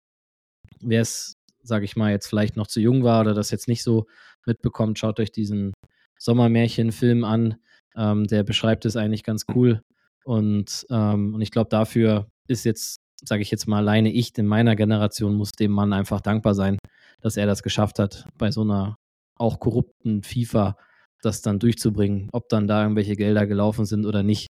[0.81, 3.83] wer es, sage ich mal, jetzt vielleicht noch zu jung war oder das jetzt nicht
[3.83, 4.07] so
[4.45, 5.73] mitbekommt, schaut euch diesen
[6.21, 7.55] Sommermärchen-Film an.
[7.95, 9.81] Ähm, der beschreibt es eigentlich ganz cool.
[10.23, 14.45] Und, ähm, und ich glaube, dafür ist jetzt, sage ich jetzt mal, alleine ich in
[14.45, 16.77] meiner Generation muss dem Mann einfach dankbar sein,
[17.21, 18.97] dass er das geschafft hat, bei so einer
[19.35, 20.77] auch korrupten FIFA
[21.21, 22.29] das dann durchzubringen.
[22.31, 24.49] Ob dann da irgendwelche Gelder gelaufen sind oder nicht,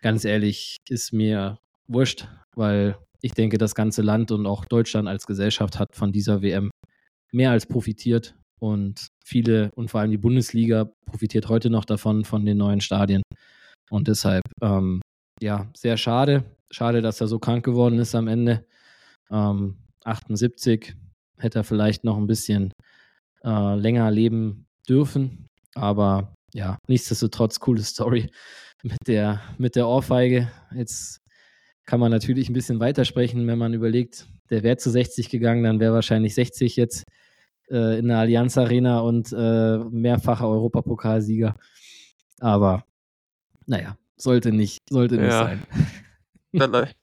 [0.00, 5.26] ganz ehrlich, ist mir wurscht, weil ich denke, das ganze Land und auch Deutschland als
[5.26, 6.70] Gesellschaft hat von dieser WM
[7.32, 12.44] mehr als profitiert und viele und vor allem die Bundesliga profitiert heute noch davon, von
[12.44, 13.22] den neuen Stadien.
[13.90, 15.00] Und deshalb, ähm,
[15.40, 16.44] ja, sehr schade.
[16.70, 18.66] Schade, dass er so krank geworden ist am Ende.
[19.30, 20.94] Ähm, 78
[21.38, 22.72] hätte er vielleicht noch ein bisschen
[23.42, 25.46] äh, länger leben dürfen.
[25.74, 28.30] Aber ja, nichtsdestotrotz, coole Story
[28.82, 30.50] mit der, mit der Ohrfeige.
[30.74, 31.18] Jetzt
[31.86, 35.80] kann man natürlich ein bisschen weitersprechen, wenn man überlegt, der wäre zu 60 gegangen, dann
[35.80, 37.04] wäre wahrscheinlich 60 jetzt
[37.70, 41.56] äh, in der Allianz Arena und äh, mehrfacher Europapokalsieger.
[42.40, 42.84] Aber
[43.66, 45.44] naja, sollte nicht, sollte nicht ja.
[45.44, 45.62] sein.
[46.54, 46.98] Da, läuft,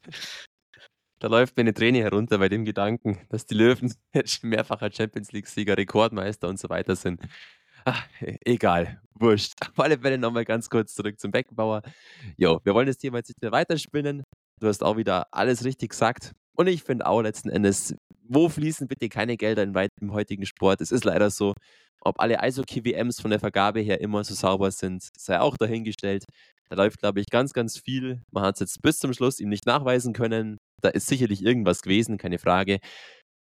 [1.18, 3.92] da läuft mir eine Träne herunter bei dem Gedanken, dass die Löwen
[4.44, 7.20] mehrfacher Champions League-Sieger, Rekordmeister und so weiter sind.
[7.84, 9.54] Ach, e, egal, wurscht.
[9.68, 11.82] Auf alle Fälle nochmal ganz kurz zurück zum Beckenbauer.
[12.38, 14.24] Jo, wir wollen das Thema jetzt nicht mehr weiterspinnen.
[14.60, 16.34] Du hast auch wieder alles richtig gesagt.
[16.60, 17.96] Und ich finde auch letzten Endes,
[18.28, 20.82] wo fließen bitte keine Gelder in im heutigen Sport?
[20.82, 21.54] Es ist leider so.
[22.02, 26.26] Ob alle Eishockey-WMs von der Vergabe her immer so sauber sind, sei auch dahingestellt.
[26.68, 28.24] Da läuft, glaube ich, ganz, ganz viel.
[28.32, 30.58] Man hat es jetzt bis zum Schluss ihm nicht nachweisen können.
[30.82, 32.80] Da ist sicherlich irgendwas gewesen, keine Frage.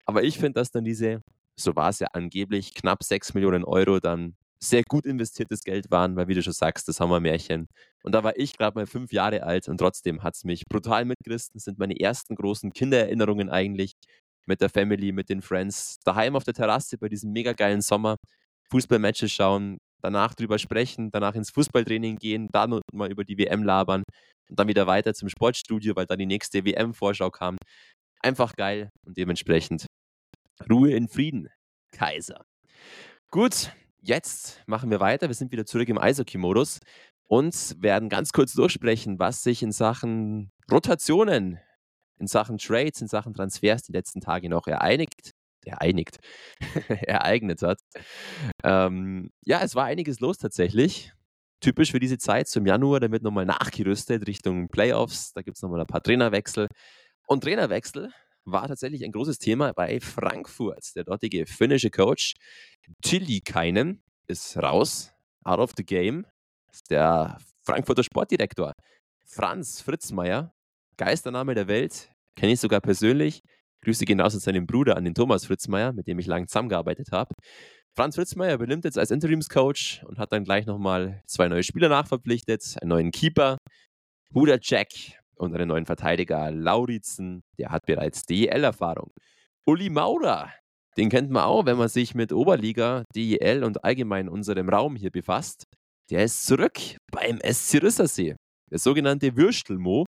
[0.05, 1.21] Aber ich finde, dass dann diese
[1.59, 6.17] so war es ja angeblich, knapp 6 Millionen Euro dann sehr gut investiertes Geld waren,
[6.17, 7.69] weil wie du schon sagst, das Hammermärchen.
[8.03, 11.05] Und da war ich gerade mal fünf Jahre alt und trotzdem hat es mich brutal
[11.05, 11.53] mitgerissen.
[11.55, 13.93] Das sind meine ersten großen Kindererinnerungen eigentlich
[14.47, 18.17] mit der Family, mit den Friends, daheim auf der Terrasse bei diesem mega geilen Sommer,
[18.71, 24.03] Fußballmatches schauen, danach drüber sprechen, danach ins Fußballtraining gehen, dann mal über die WM labern
[24.49, 27.57] und dann wieder weiter zum Sportstudio, weil dann die nächste WM-Vorschau kam.
[28.23, 29.87] Einfach geil und dementsprechend
[30.69, 31.49] Ruhe in Frieden,
[31.93, 32.45] Kaiser.
[33.31, 35.29] Gut, jetzt machen wir weiter.
[35.29, 36.81] Wir sind wieder zurück im Eishockey-Modus
[37.27, 41.59] und werden ganz kurz durchsprechen, was sich in Sachen Rotationen,
[42.19, 45.33] in Sachen Trades, in Sachen Transfers die letzten Tage noch ereinigt,
[45.65, 46.19] ereinigt,
[46.89, 47.81] ereignet hat.
[48.65, 51.13] Ähm, ja, es war einiges los tatsächlich.
[51.61, 55.33] Typisch für diese Zeit, zum Januar, da wird nochmal nachgerüstet Richtung Playoffs.
[55.33, 56.69] Da gibt es nochmal ein paar Trainerwechsel.
[57.27, 58.13] Und Trainerwechsel
[58.53, 60.95] war tatsächlich ein großes Thema bei Frankfurt.
[60.97, 62.35] Der dortige finnische Coach
[63.45, 65.13] Keinen ist raus,
[65.45, 66.27] out of the game.
[66.91, 68.73] der Frankfurter Sportdirektor
[69.27, 70.55] Franz Fritzmeier,
[70.97, 73.43] Geistername der Welt, kenne ich sogar persönlich.
[73.83, 77.35] Grüße genauso seinem Bruder an den Thomas Fritzmeier, mit dem ich lange zusammengearbeitet habe.
[77.95, 82.77] Franz Fritzmeier übernimmt jetzt als Interimscoach und hat dann gleich nochmal zwei neue Spieler nachverpflichtet,
[82.81, 83.59] einen neuen Keeper,
[84.35, 84.89] Huda Jack
[85.39, 89.13] und einen neuen Verteidiger, Lauritzen, der hat bereits DEL-Erfahrung.
[89.67, 90.53] Uli Maurer,
[90.97, 95.11] den kennt man auch, wenn man sich mit Oberliga, DEL und allgemein unserem Raum hier
[95.11, 95.65] befasst.
[96.11, 96.79] Der ist zurück
[97.13, 98.35] beim SC Rüssersee.
[98.71, 100.07] Der sogenannte Würstelmo,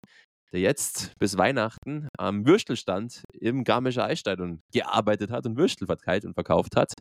[0.53, 6.35] der jetzt bis Weihnachten am Würstelstand im Garmischer Eisstadion gearbeitet hat und Würstel verteilt und
[6.35, 6.93] verkauft hat,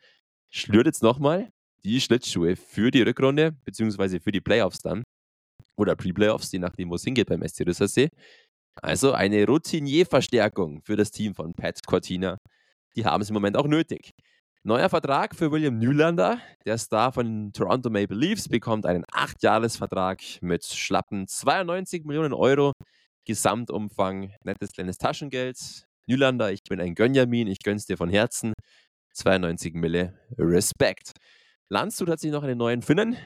[0.51, 1.49] schlürt jetzt nochmal
[1.83, 5.03] die Schlittschuhe für die Rückrunde, beziehungsweise für die Playoffs dann
[5.75, 8.09] oder Pre-Playoffs, je nachdem, wo es hingeht beim SC Rüssersee.
[8.81, 12.37] Also eine Routinierverstärkung für das Team von Pat Cortina.
[12.95, 14.11] Die haben es im Moment auch nötig.
[14.63, 16.39] Neuer Vertrag für William Nylander.
[16.65, 22.73] Der Star von Toronto Maple Leafs bekommt einen 8-Jahres-Vertrag mit schlappen 92 Millionen Euro
[23.25, 24.33] Gesamtumfang.
[24.43, 25.57] Nettes kleines Taschengeld.
[26.07, 28.53] Nylander, ich bin ein Gönjamin, ich gönn's dir von Herzen.
[29.13, 30.17] 92 Mille.
[30.37, 31.11] Respekt.
[31.69, 33.17] Landshut hat sich noch einen neuen Finnen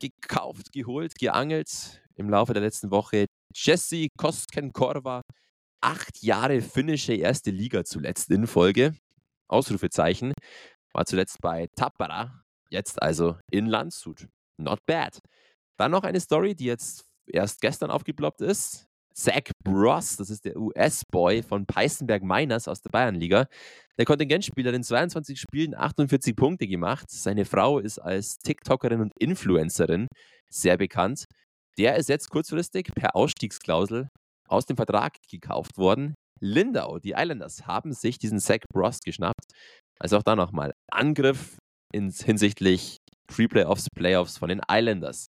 [0.00, 2.02] gekauft, geholt, geangelt.
[2.16, 5.22] Im Laufe der letzten Woche Jesse Koskenkorva.
[5.82, 8.94] Acht Jahre finnische erste Liga zuletzt in Folge.
[9.48, 10.32] Ausrufezeichen.
[10.92, 12.44] War zuletzt bei Tappara.
[12.68, 14.28] Jetzt also in Landshut.
[14.58, 15.20] Not bad.
[15.76, 18.89] Dann noch eine Story, die jetzt erst gestern aufgeploppt ist.
[19.20, 23.48] Zach Bross, das ist der US-Boy von Peißenberg Miners aus der Bayernliga.
[23.98, 27.10] Der Kontingentspieler in 22 Spielen 48 Punkte gemacht.
[27.10, 30.08] Seine Frau ist als TikTokerin und Influencerin
[30.50, 31.26] sehr bekannt.
[31.76, 34.08] Der ist jetzt kurzfristig per Ausstiegsklausel
[34.48, 36.14] aus dem Vertrag gekauft worden.
[36.40, 39.52] Lindau, die Islanders, haben sich diesen Zach Bross geschnappt.
[39.98, 41.58] Also auch da nochmal Angriff
[41.92, 45.26] ins, hinsichtlich Pre-Playoffs, Playoffs von den Islanders.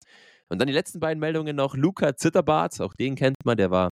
[0.51, 1.77] Und dann die letzten beiden Meldungen noch.
[1.77, 3.91] Luca Zitterbart, auch den kennt man, der war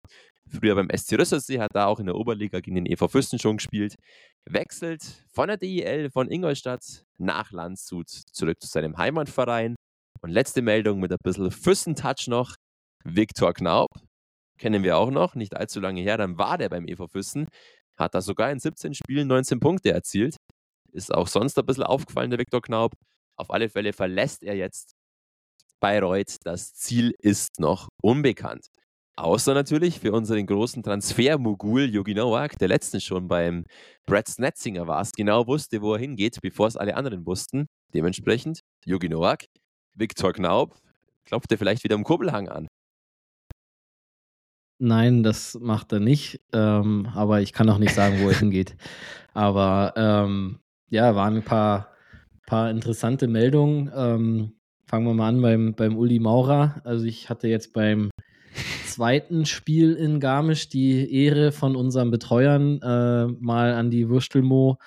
[0.51, 3.59] früher beim SC Rüssersee, hat da auch in der Oberliga gegen den EV Füssen schon
[3.59, 3.95] gespielt.
[4.45, 9.77] Wechselt von der DEL von Ingolstadt nach Landshut zurück zu seinem Heimatverein.
[10.21, 12.55] Und letzte Meldung mit ein bisschen Füssen-Touch noch.
[13.05, 13.91] Viktor Knaub,
[14.59, 17.47] kennen wir auch noch, nicht allzu lange her, dann war der beim EV Füssen,
[17.97, 20.37] hat da sogar in 17 Spielen 19 Punkte erzielt.
[20.93, 22.93] Ist auch sonst ein bisschen aufgefallen, der Viktor Knaub.
[23.37, 24.98] Auf alle Fälle verlässt er jetzt
[25.81, 26.37] Bayreuth.
[26.45, 28.67] Das Ziel ist noch unbekannt.
[29.19, 33.65] Außer natürlich für unseren großen Transfer-Mogul Jogi Nowak, der letztens schon beim
[34.07, 37.67] Brad Snetzinger war, genau wusste, wo er hingeht, bevor es alle anderen wussten.
[37.93, 39.47] Dementsprechend Jogi Nowak,
[39.95, 40.77] Viktor Knaub,
[41.25, 42.69] klopft er vielleicht wieder im Kurbelhang an.
[44.81, 46.41] Nein, das macht er nicht.
[46.53, 48.77] Ähm, aber ich kann auch nicht sagen, wo er hingeht.
[49.35, 50.61] Aber ähm,
[50.91, 51.89] ja, waren ein paar,
[52.47, 53.91] paar interessante Meldungen.
[53.93, 54.58] Ähm,
[54.89, 56.81] Fangen wir mal an beim, beim Uli Maurer.
[56.85, 58.11] Also ich hatte jetzt beim
[58.87, 64.79] zweiten Spiel in Garmisch die Ehre von unseren Betreuern äh, mal an die Wurstelmo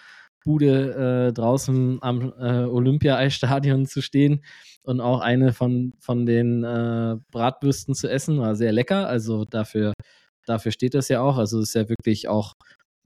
[0.43, 4.43] Bude äh, draußen am äh, Olympia-Eisstadion zu stehen
[4.81, 8.39] und auch eine von, von den äh, Bratwürsten zu essen.
[8.39, 9.07] War sehr lecker.
[9.07, 9.93] Also dafür,
[10.47, 11.37] dafür steht das ja auch.
[11.37, 12.53] Also es ist ja wirklich auch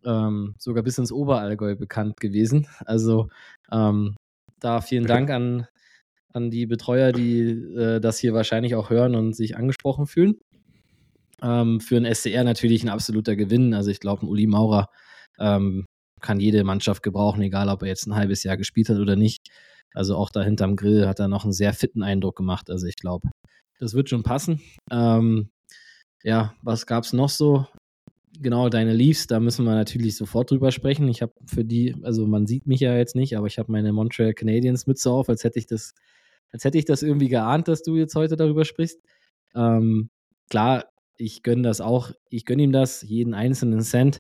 [0.06, 2.68] ähm, sogar bis ins Oberallgäu bekannt gewesen.
[2.86, 3.28] Also
[3.70, 4.16] ähm,
[4.62, 5.68] da vielen Dank an,
[6.36, 10.36] an die Betreuer, die äh, das hier wahrscheinlich auch hören und sich angesprochen fühlen.
[11.42, 13.74] Ähm, für einen SCR natürlich ein absoluter Gewinn.
[13.74, 14.90] Also ich glaube, ein Uli Maurer
[15.40, 15.86] ähm,
[16.22, 19.48] kann jede Mannschaft gebrauchen, egal ob er jetzt ein halbes Jahr gespielt hat oder nicht.
[19.94, 22.70] Also auch da hinterm Grill hat er noch einen sehr fitten Eindruck gemacht.
[22.70, 23.30] Also ich glaube,
[23.80, 24.62] das wird schon passen.
[24.92, 25.50] Ähm,
[26.24, 27.66] ja, was gab es noch so?
[28.42, 31.08] Genau, deine Leafs, da müssen wir natürlich sofort drüber sprechen.
[31.08, 33.94] Ich habe für die, also man sieht mich ja jetzt nicht, aber ich habe meine
[33.94, 35.94] Montreal Canadiens Mütze auf, als hätte ich das
[36.52, 39.00] als hätte ich das irgendwie geahnt, dass du jetzt heute darüber sprichst.
[39.56, 40.10] Ähm,
[40.50, 40.86] klar,
[41.18, 44.20] ich gönne das auch, ich gönne ihm das, jeden einzelnen Cent.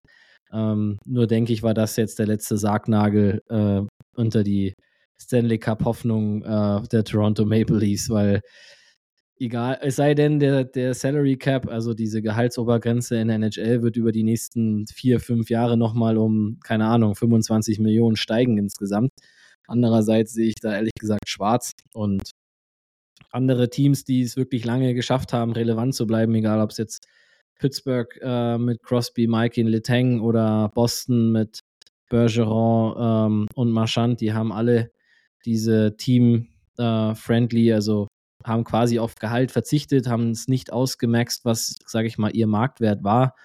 [0.51, 3.81] Ähm, nur denke ich, war das jetzt der letzte Sargnagel äh,
[4.15, 4.73] unter die
[5.21, 8.41] Stanley Cup Hoffnung äh, der Toronto Maple Leafs, weil
[9.39, 13.97] egal, es sei denn, der, der Salary Cap, also diese Gehaltsobergrenze in der NHL, wird
[13.97, 19.11] über die nächsten vier, fünf Jahre nochmal um, keine Ahnung, 25 Millionen steigen insgesamt.
[19.67, 22.31] Andererseits sehe ich da ehrlich gesagt schwarz und
[23.31, 27.07] andere Teams, die es wirklich lange geschafft haben, relevant zu bleiben, egal ob es jetzt
[27.59, 31.59] Pittsburgh äh, mit Crosby, Mikey und Letang oder Boston mit
[32.09, 34.91] Bergeron ähm, und Marchand, die haben alle
[35.45, 38.07] diese Team-friendly, äh, also
[38.43, 43.03] haben quasi auf Gehalt verzichtet, haben es nicht ausgemaxt, was, sage ich mal, ihr Marktwert
[43.03, 43.35] war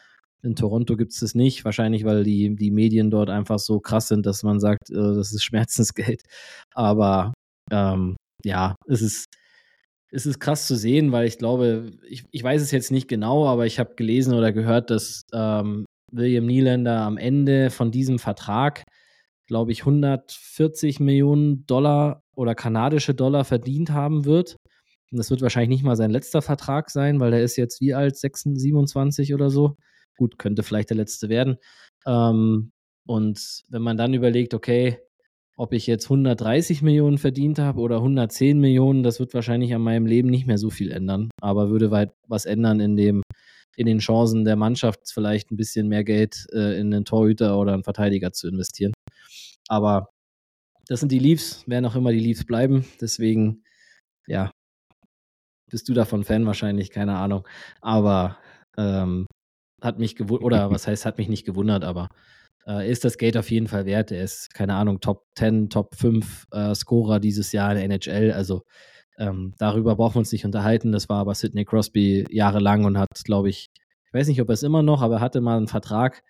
[0.42, 4.08] in Toronto gibt es das nicht, wahrscheinlich, weil die, die Medien dort einfach so krass
[4.08, 6.22] sind, dass man sagt, äh, das ist Schmerzensgeld.
[6.74, 7.34] Aber
[7.70, 9.26] ähm, ja, es ist,
[10.10, 13.46] es ist krass zu sehen, weil ich glaube, ich, ich weiß es jetzt nicht genau,
[13.46, 18.82] aber ich habe gelesen oder gehört, dass ähm, William Nylander am Ende von diesem Vertrag,
[19.46, 24.56] glaube ich, 140 Millionen Dollar oder kanadische Dollar verdient haben wird.
[25.12, 27.94] Und das wird wahrscheinlich nicht mal sein letzter Vertrag sein, weil er ist jetzt wie
[27.94, 29.76] alt, 26, 27 oder so.
[30.20, 31.56] Gut, könnte vielleicht der letzte werden.
[32.06, 32.72] Ähm,
[33.06, 34.98] und wenn man dann überlegt, okay,
[35.56, 40.04] ob ich jetzt 130 Millionen verdient habe oder 110 Millionen, das wird wahrscheinlich an meinem
[40.04, 43.22] Leben nicht mehr so viel ändern, aber würde weit was ändern in dem
[43.76, 47.72] in den Chancen der Mannschaft vielleicht ein bisschen mehr Geld äh, in einen Torhüter oder
[47.72, 48.92] einen Verteidiger zu investieren.
[49.68, 50.10] Aber
[50.86, 52.84] das sind die Leafs, werden auch immer die Leafs bleiben.
[53.00, 53.64] Deswegen,
[54.26, 54.50] ja,
[55.70, 57.48] bist du davon Fan wahrscheinlich, keine Ahnung.
[57.80, 58.36] Aber
[58.76, 59.26] ähm,
[59.82, 62.08] hat mich gewundert, oder was heißt, hat mich nicht gewundert, aber
[62.66, 64.12] äh, ist das Geld auf jeden Fall wert.
[64.12, 68.32] Er ist, keine Ahnung, Top 10, Top 5 äh, Scorer dieses Jahr in der NHL.
[68.32, 68.62] Also
[69.18, 70.92] ähm, darüber brauchen wir uns nicht unterhalten.
[70.92, 73.68] Das war aber Sidney Crosby jahrelang und hat, glaube ich,
[74.06, 76.20] ich weiß nicht, ob er es immer noch, aber er hatte mal einen Vertrag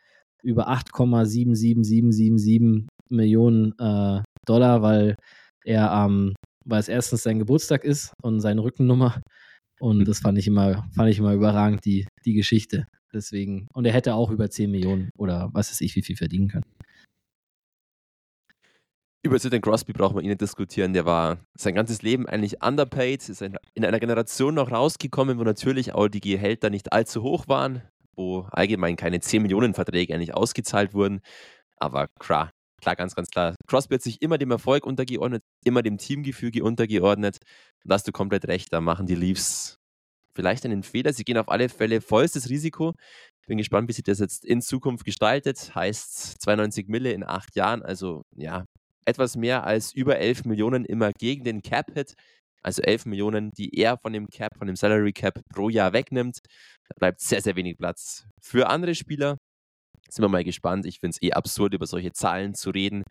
[0.42, 5.16] über 8,77777 Millionen äh, Dollar, weil
[5.64, 6.34] er ähm,
[6.64, 9.20] weil es erstens sein Geburtstag ist und seine Rückennummer.
[9.80, 12.86] Und das fand ich immer, fand ich immer überragend, die, die Geschichte.
[13.12, 16.48] Deswegen, und er hätte auch über 10 Millionen oder was weiß ich, wie viel verdienen
[16.48, 16.64] können.
[19.22, 20.94] Über Sidney Crosby brauchen wir ihn nicht diskutieren.
[20.94, 25.92] Der war sein ganzes Leben eigentlich underpaid, ist in einer Generation noch rausgekommen, wo natürlich
[25.92, 27.82] auch die Gehälter nicht allzu hoch waren,
[28.14, 31.20] wo allgemein keine 10 Millionen Verträge eigentlich ausgezahlt wurden.
[31.76, 33.56] Aber klar, klar, ganz, ganz klar.
[33.66, 37.40] Crosby hat sich immer dem Erfolg untergeordnet, immer dem Teamgefüge untergeordnet.
[37.84, 39.79] Und da hast du komplett recht, da machen die Leafs
[40.34, 41.12] vielleicht einen Fehler.
[41.12, 42.94] Sie gehen auf alle Fälle vollstes Risiko.
[43.46, 45.74] Bin gespannt, wie sich das jetzt in Zukunft gestaltet.
[45.74, 48.64] Heißt 92 Mille in acht Jahren, also ja,
[49.04, 52.14] etwas mehr als über 11 Millionen immer gegen den Cap-Hit.
[52.62, 56.38] Also 11 Millionen, die er von dem Cap, von dem Salary Cap pro Jahr wegnimmt.
[56.88, 59.36] Da bleibt sehr, sehr wenig Platz für andere Spieler.
[60.08, 60.86] Sind wir mal gespannt.
[60.86, 63.02] Ich finde es eh absurd, über solche Zahlen zu reden,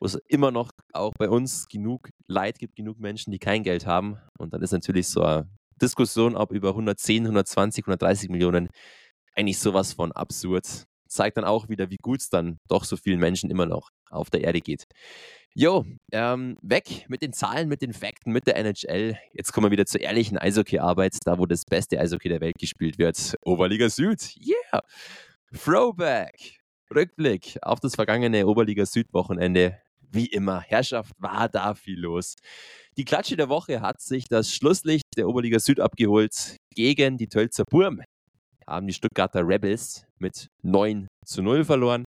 [0.00, 3.86] wo es immer noch auch bei uns genug Leid gibt, genug Menschen, die kein Geld
[3.86, 4.18] haben.
[4.38, 5.48] Und dann ist natürlich so eine
[5.82, 8.68] Diskussion, ob über 110, 120, 130 Millionen
[9.34, 10.84] eigentlich sowas von absurd.
[11.08, 14.30] Zeigt dann auch wieder, wie gut es dann doch so vielen Menschen immer noch auf
[14.30, 14.84] der Erde geht.
[15.54, 19.18] Jo, ähm, weg mit den Zahlen, mit den Fakten, mit der NHL.
[19.34, 22.98] Jetzt kommen wir wieder zur ehrlichen Eishockey-Arbeit, da wo das beste Eishockey der Welt gespielt
[22.98, 23.36] wird.
[23.42, 24.82] Oberliga Süd, yeah!
[25.52, 26.60] Throwback,
[26.94, 29.81] Rückblick auf das vergangene Oberliga Süd-Wochenende.
[30.14, 32.34] Wie immer, Herrschaft war da viel los.
[32.98, 37.64] Die Klatsche der Woche hat sich das Schlusslicht der Oberliga Süd abgeholt gegen die Tölzer
[37.64, 38.02] Burm.
[38.66, 42.04] Haben die Stuttgarter Rebels mit 9 zu 0 verloren.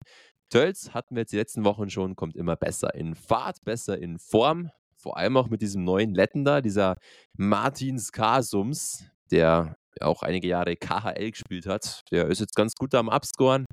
[0.52, 4.20] Tölz hatten wir jetzt die letzten Wochen schon, kommt immer besser in Fahrt, besser in
[4.20, 4.70] Form.
[4.96, 6.98] Vor allem auch mit diesem neuen Letten da, dieser
[7.36, 12.04] Martin Skasums, der auch einige Jahre KHL gespielt hat.
[12.12, 13.66] Der ist jetzt ganz gut am Abscoren.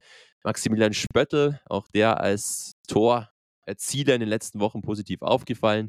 [0.42, 2.72] Maximilian Spöttel, auch der als
[3.66, 5.88] Torerzieher in den letzten Wochen positiv aufgefallen.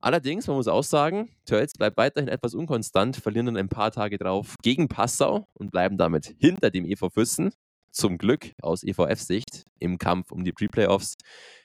[0.00, 4.18] Allerdings, man muss auch sagen, Tölz bleibt weiterhin etwas unkonstant, verlieren dann ein paar Tage
[4.18, 7.52] drauf gegen Passau und bleiben damit hinter dem EV Füssen
[7.92, 11.14] zum Glück aus EVF-Sicht im Kampf um die Pre-Playoffs.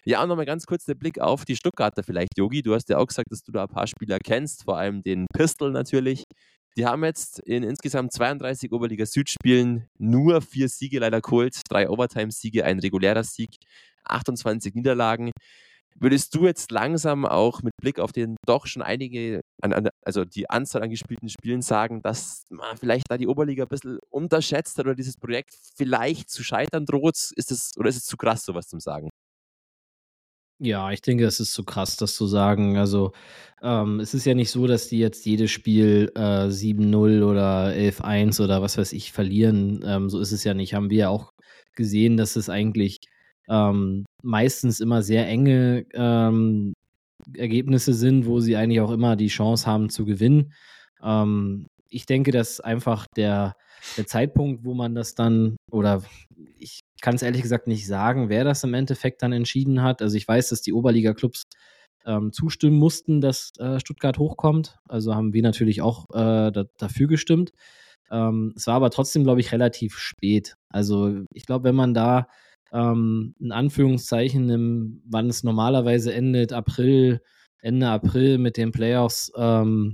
[0.05, 2.61] Ja, und nochmal ganz kurz der Blick auf die Stuttgarter vielleicht, Yogi.
[2.61, 5.25] Du hast ja auch gesagt, dass du da ein paar Spieler kennst, vor allem den
[5.33, 6.25] Pistol natürlich.
[6.75, 11.59] Die haben jetzt in insgesamt 32 Oberliga Süd-Spielen nur vier Siege leider geholt.
[11.67, 13.49] Drei Overtime-Siege, ein regulärer Sieg,
[14.09, 15.31] 28 Niederlagen.
[15.99, 19.41] Würdest du jetzt langsam auch mit Blick auf den doch schon einige,
[20.05, 23.97] also die Anzahl an gespielten Spielen sagen, dass man vielleicht da die Oberliga ein bisschen
[24.11, 27.31] unterschätzt hat oder dieses Projekt vielleicht zu scheitern droht?
[27.35, 29.09] Ist es, oder ist es zu krass, sowas zu sagen?
[30.59, 32.77] Ja, ich denke, es ist zu krass, das zu sagen.
[32.77, 33.11] Also,
[33.61, 38.43] ähm, es ist ja nicht so, dass die jetzt jedes Spiel äh, 7-0 oder 11-1
[38.43, 39.83] oder was weiß ich verlieren.
[39.85, 40.73] Ähm, so ist es ja nicht.
[40.73, 41.31] Haben wir ja auch
[41.75, 43.01] gesehen, dass es eigentlich
[43.49, 46.73] ähm, meistens immer sehr enge ähm,
[47.35, 50.53] Ergebnisse sind, wo sie eigentlich auch immer die Chance haben zu gewinnen.
[51.01, 53.55] Ähm, ich denke, dass einfach der,
[53.95, 56.03] der Zeitpunkt, wo man das dann, oder
[56.59, 60.01] ich kann es ehrlich gesagt nicht sagen, wer das im Endeffekt dann entschieden hat.
[60.01, 61.43] Also ich weiß, dass die Oberliga-Clubs
[62.05, 64.77] ähm, zustimmen mussten, dass äh, Stuttgart hochkommt.
[64.87, 67.51] Also haben wir natürlich auch äh, da, dafür gestimmt.
[68.09, 70.55] Ähm, es war aber trotzdem, glaube ich, relativ spät.
[70.69, 72.27] Also ich glaube, wenn man da
[72.73, 77.21] ähm, in Anführungszeichen, im, wann es normalerweise endet, April,
[77.61, 79.93] Ende April mit den Playoffs ähm,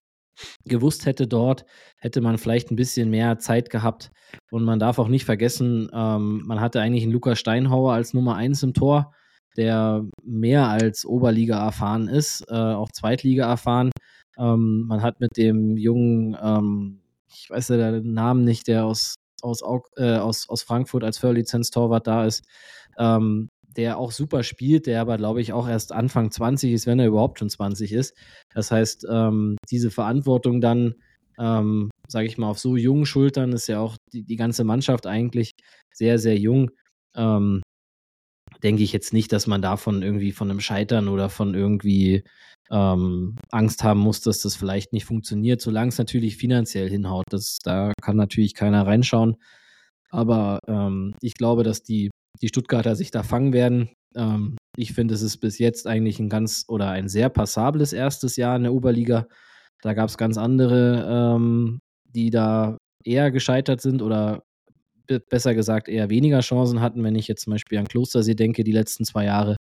[0.66, 1.66] gewusst hätte dort,
[1.98, 4.12] hätte man vielleicht ein bisschen mehr Zeit gehabt.
[4.52, 8.36] Und man darf auch nicht vergessen, ähm, man hatte eigentlich einen Lukas Steinhauer als Nummer
[8.36, 9.14] 1 im Tor,
[9.58, 13.92] der mehr als Oberliga erfahren ist, äh, auch Zweitliga erfahren.
[14.38, 19.16] Ähm, man hat mit dem jungen, ähm, ich weiß ja den Namen nicht, der aus
[19.44, 19.62] aus,
[19.98, 22.44] äh, aus, aus Frankfurt als Förderlizenz-Torwart da ist,
[22.98, 27.00] ähm, der auch super spielt, der aber, glaube ich, auch erst Anfang 20 ist, wenn
[27.00, 28.16] er überhaupt schon 20 ist.
[28.54, 30.96] Das heißt, ähm, diese Verantwortung dann,
[31.40, 35.08] ähm, sage ich mal, auf so jungen Schultern ist ja auch die, die ganze Mannschaft
[35.08, 35.54] eigentlich
[35.92, 36.70] sehr, sehr jung.
[37.16, 37.63] Ähm,
[38.64, 42.24] denke ich jetzt nicht, dass man davon irgendwie von einem Scheitern oder von irgendwie
[42.72, 47.26] ähm, Angst haben muss, dass das vielleicht nicht funktioniert, solange es natürlich finanziell hinhaut.
[47.30, 49.36] Das, da kann natürlich keiner reinschauen.
[50.10, 52.10] Aber ähm, ich glaube, dass die,
[52.42, 53.90] die Stuttgarter sich da fangen werden.
[54.16, 58.38] Ähm, ich finde, es ist bis jetzt eigentlich ein ganz oder ein sehr passables erstes
[58.38, 59.28] Jahr in der Oberliga.
[59.82, 64.44] Da gab es ganz andere, ähm, die da eher gescheitert sind oder
[65.30, 68.72] besser gesagt eher weniger Chancen hatten, wenn ich jetzt zum Beispiel an Klostersee denke, die
[68.72, 69.56] letzten zwei Jahre.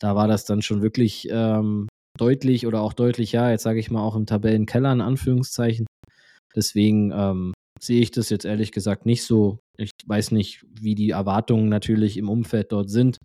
[0.00, 3.90] Da war das dann schon wirklich ähm, deutlich oder auch deutlich, ja, jetzt sage ich
[3.90, 5.86] mal auch im Tabellenkeller in Anführungszeichen.
[6.54, 9.58] Deswegen ähm, sehe ich das jetzt ehrlich gesagt nicht so.
[9.76, 13.18] Ich weiß nicht, wie die Erwartungen natürlich im Umfeld dort sind,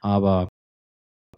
[0.00, 0.48] aber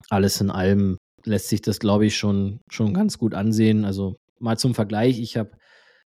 [0.08, 3.84] alles in allem lässt sich das, glaube ich, schon, schon ganz gut ansehen.
[3.84, 5.52] Also mal zum Vergleich, ich habe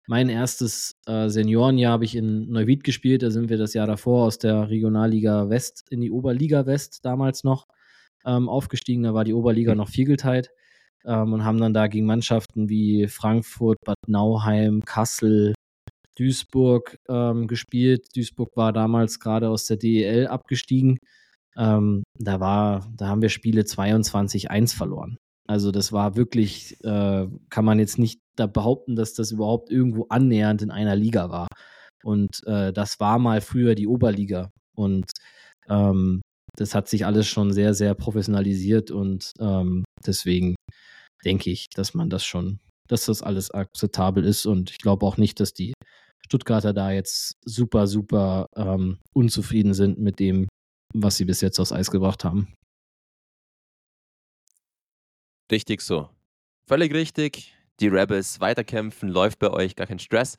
[0.08, 3.24] mein erstes äh, Seniorenjahr habe ich in Neuwied gespielt.
[3.24, 7.44] Da sind wir das Jahr davor aus der Regionalliga West in die Oberliga West damals
[7.44, 7.68] noch
[8.26, 9.04] ähm, aufgestiegen.
[9.04, 9.78] Da war die Oberliga mhm.
[9.78, 10.50] noch viergeteilt
[11.06, 15.54] ähm, und haben dann da gegen Mannschaften wie Frankfurt, Bad Nauheim, Kassel,
[16.18, 18.08] Duisburg ähm, gespielt.
[18.16, 21.00] Duisburg war damals gerade aus der DEL abgestiegen.
[21.56, 25.18] Ähm, da war, da haben wir Spiele 22-1 verloren.
[25.48, 30.06] Also das war wirklich, äh, kann man jetzt nicht da behaupten, dass das überhaupt irgendwo
[30.10, 31.48] annähernd in einer Liga war.
[32.04, 34.50] Und äh, das war mal früher die Oberliga.
[34.76, 35.12] Und
[35.70, 36.22] ähm,
[36.56, 40.56] das hat sich alles schon sehr, sehr professionalisiert und ähm, deswegen
[41.26, 44.46] denke ich, dass man das schon, dass das alles akzeptabel ist.
[44.46, 45.74] Und ich glaube auch nicht, dass die
[46.26, 50.48] Stuttgarter da jetzt super, super ähm, unzufrieden sind mit dem,
[50.94, 52.54] was sie bis jetzt aufs Eis gebracht haben.
[55.54, 56.10] Richtig so.
[56.68, 57.54] Völlig richtig.
[57.80, 60.36] Die Rebels weiterkämpfen, läuft bei euch gar kein Stress.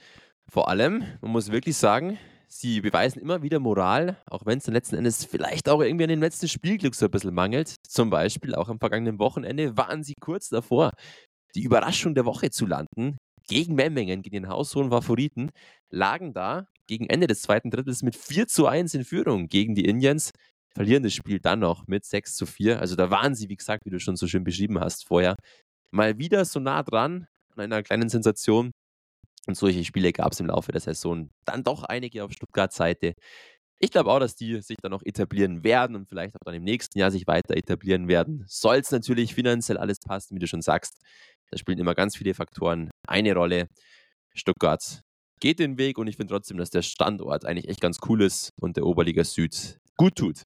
[0.50, 4.74] Vor allem, man muss wirklich sagen, sie beweisen immer wieder Moral, auch wenn es dann
[4.74, 7.76] letzten Endes vielleicht auch irgendwie an dem letzten Spielglück so ein bisschen mangelt.
[7.88, 10.90] Zum Beispiel auch am vergangenen Wochenende waren sie kurz davor,
[11.54, 13.16] die Überraschung der Woche zu landen.
[13.46, 15.50] Gegen Memmingen, gegen den haushohen Favoriten,
[15.90, 19.84] lagen da gegen Ende des zweiten Drittels mit 4 zu 1 in Führung gegen die
[19.84, 20.32] Indians
[20.74, 22.80] verlieren das Spiel dann noch mit 6 zu 4.
[22.80, 25.36] Also da waren sie, wie gesagt, wie du schon so schön beschrieben hast vorher,
[25.90, 28.72] mal wieder so nah dran an einer kleinen Sensation.
[29.46, 33.14] Und solche Spiele gab es im Laufe der Saison dann doch einige auf Stuttgarts Seite.
[33.78, 36.64] Ich glaube auch, dass die sich dann noch etablieren werden und vielleicht auch dann im
[36.64, 38.44] nächsten Jahr sich weiter etablieren werden.
[38.48, 41.02] Soll es natürlich finanziell alles passen, wie du schon sagst.
[41.50, 43.68] Da spielen immer ganz viele Faktoren eine Rolle.
[44.32, 45.02] Stuttgart
[45.44, 48.54] geht den Weg und ich finde trotzdem, dass der Standort eigentlich echt ganz cool ist
[48.62, 50.44] und der Oberliga Süd gut tut.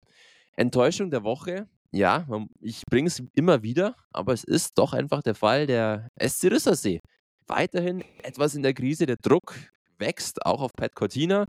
[0.57, 1.69] Enttäuschung der Woche.
[1.93, 2.27] Ja,
[2.61, 7.01] ich bringe es immer wieder, aber es ist doch einfach der Fall der SC Rissersee.
[7.47, 9.55] Weiterhin etwas in der Krise, der Druck
[9.99, 11.47] wächst, auch auf Pat Cortina.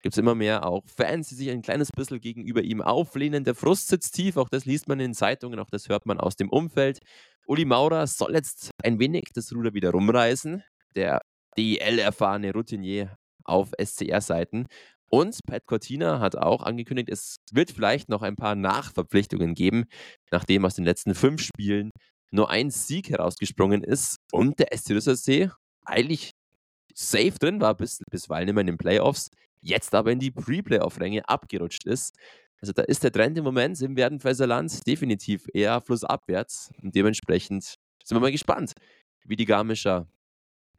[0.00, 3.44] Gibt es immer mehr auch Fans, die sich ein kleines bisschen gegenüber ihm auflehnen.
[3.44, 6.18] Der Frust sitzt tief, auch das liest man in den Zeitungen, auch das hört man
[6.18, 7.00] aus dem Umfeld.
[7.46, 10.64] Uli Maurer soll jetzt ein wenig das Ruder wieder rumreißen.
[10.94, 11.20] Der
[11.58, 14.68] DL-erfahrene Routinier auf SCR-Seiten.
[15.10, 19.84] Und Pat Cortina hat auch angekündigt, es wird vielleicht noch ein paar Nachverpflichtungen geben,
[20.30, 21.90] nachdem aus den letzten fünf Spielen
[22.30, 25.50] nur ein Sieg herausgesprungen ist und der SC Rüssersee
[25.84, 26.32] eigentlich
[26.94, 29.30] safe drin war, bis, bisweilen immer in den Playoffs,
[29.62, 32.14] jetzt aber in die Pre-Playoff-Ränge abgerutscht ist.
[32.60, 37.76] Also da ist der Trend im Moment im Werdenfelser Land definitiv eher flussabwärts und dementsprechend
[38.04, 38.72] sind wir mal gespannt,
[39.24, 40.06] wie die Garmischer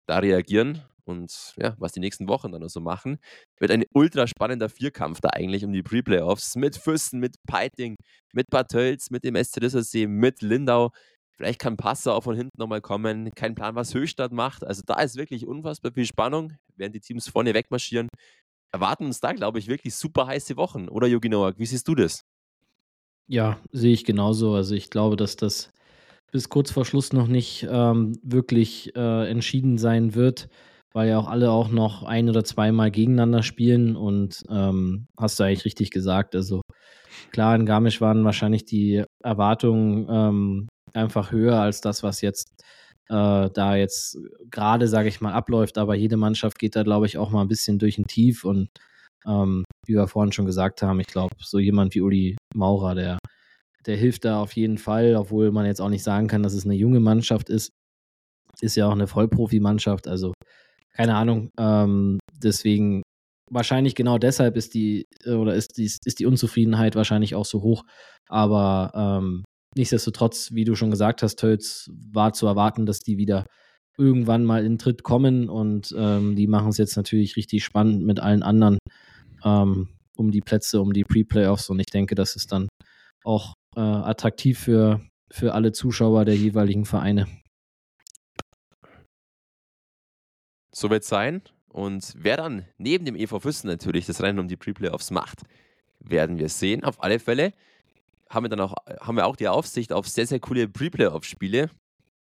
[0.10, 3.18] da reagieren und ja, was die nächsten Wochen dann so machen,
[3.57, 7.95] wird ein ultra spannender Vierkampf da eigentlich um die Pre-Playoffs mit Füssen, mit Peiting,
[8.34, 8.74] mit Bad
[9.10, 10.91] mit dem SC mit Lindau.
[11.36, 13.32] Vielleicht kann Passau auch von hinten nochmal kommen.
[13.34, 14.64] Kein Plan, was Höchstadt macht.
[14.66, 18.10] Also da ist wirklich unfassbar viel Spannung, während die Teams vorne wegmarschieren.
[18.72, 20.89] Erwarten uns da, glaube ich, wirklich super heiße Wochen.
[20.89, 22.24] Oder Jogi Noack, wie siehst du das?
[23.28, 24.53] Ja, sehe ich genauso.
[24.53, 25.72] Also ich glaube, dass das
[26.32, 30.49] bis kurz vor Schluss noch nicht ähm, wirklich äh, entschieden sein wird
[30.93, 35.43] weil ja auch alle auch noch ein oder zweimal gegeneinander spielen und ähm, hast du
[35.43, 36.36] eigentlich richtig gesagt.
[36.36, 36.61] Also
[37.32, 42.63] klar, in Garmisch waren wahrscheinlich die Erwartungen ähm, einfach höher als das, was jetzt
[43.09, 44.17] äh, da jetzt
[44.49, 45.77] gerade, sage ich mal, abläuft.
[45.77, 48.69] Aber jede Mannschaft geht da, glaube ich, auch mal ein bisschen durch ein Tief und
[49.27, 53.19] ähm, wie wir vorhin schon gesagt haben, ich glaube, so jemand wie Uli Maurer, der,
[53.86, 56.65] der hilft da auf jeden Fall, obwohl man jetzt auch nicht sagen kann, dass es
[56.65, 57.71] eine junge Mannschaft ist.
[58.61, 60.34] Ist ja auch eine Vollprofimannschaft, also
[60.93, 61.49] keine Ahnung.
[61.57, 63.03] Ähm, deswegen
[63.49, 67.84] wahrscheinlich genau deshalb ist die oder ist die, ist die Unzufriedenheit wahrscheinlich auch so hoch.
[68.27, 69.43] Aber ähm,
[69.75, 73.45] nichtsdestotrotz, wie du schon gesagt hast, Tölz war zu erwarten, dass die wieder
[73.97, 78.19] irgendwann mal in Tritt kommen und ähm, die machen es jetzt natürlich richtig spannend mit
[78.19, 78.77] allen anderen
[79.43, 82.69] ähm, um die Plätze, um die Pre-Playoffs und ich denke, das ist dann
[83.24, 85.01] auch äh, attraktiv für,
[85.32, 87.28] für alle Zuschauer der jeweiligen Vereine.
[90.72, 91.41] So wird es sein.
[91.67, 95.43] Und wer dann neben dem EV Füssen natürlich das Rennen um die Pre-Playoffs macht,
[95.99, 96.84] werden wir sehen.
[96.84, 97.53] Auf alle Fälle
[98.30, 101.70] haben wir dann auch, haben wir auch die Aufsicht auf sehr, sehr coole Pre-Playoff-Spiele.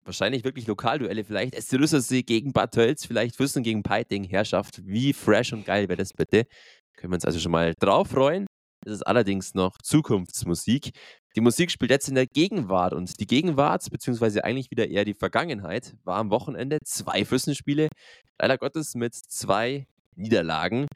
[0.04, 4.24] Wahrscheinlich wirklich Lokalduelle, vielleicht SC gegen Bad Tölz, vielleicht Füssen gegen Peiting.
[4.24, 6.46] Herrschaft, wie fresh und geil wäre das bitte.
[6.96, 8.46] Können wir uns also schon mal drauf freuen.
[8.86, 10.92] Es ist allerdings noch Zukunftsmusik.
[11.36, 15.16] Die Musik spielt jetzt in der Gegenwart und die Gegenwart, beziehungsweise eigentlich wieder eher die
[15.16, 17.90] Vergangenheit, war am Wochenende zwei Fürstenspiele,
[18.40, 20.88] leider Gottes mit zwei Niederlagen.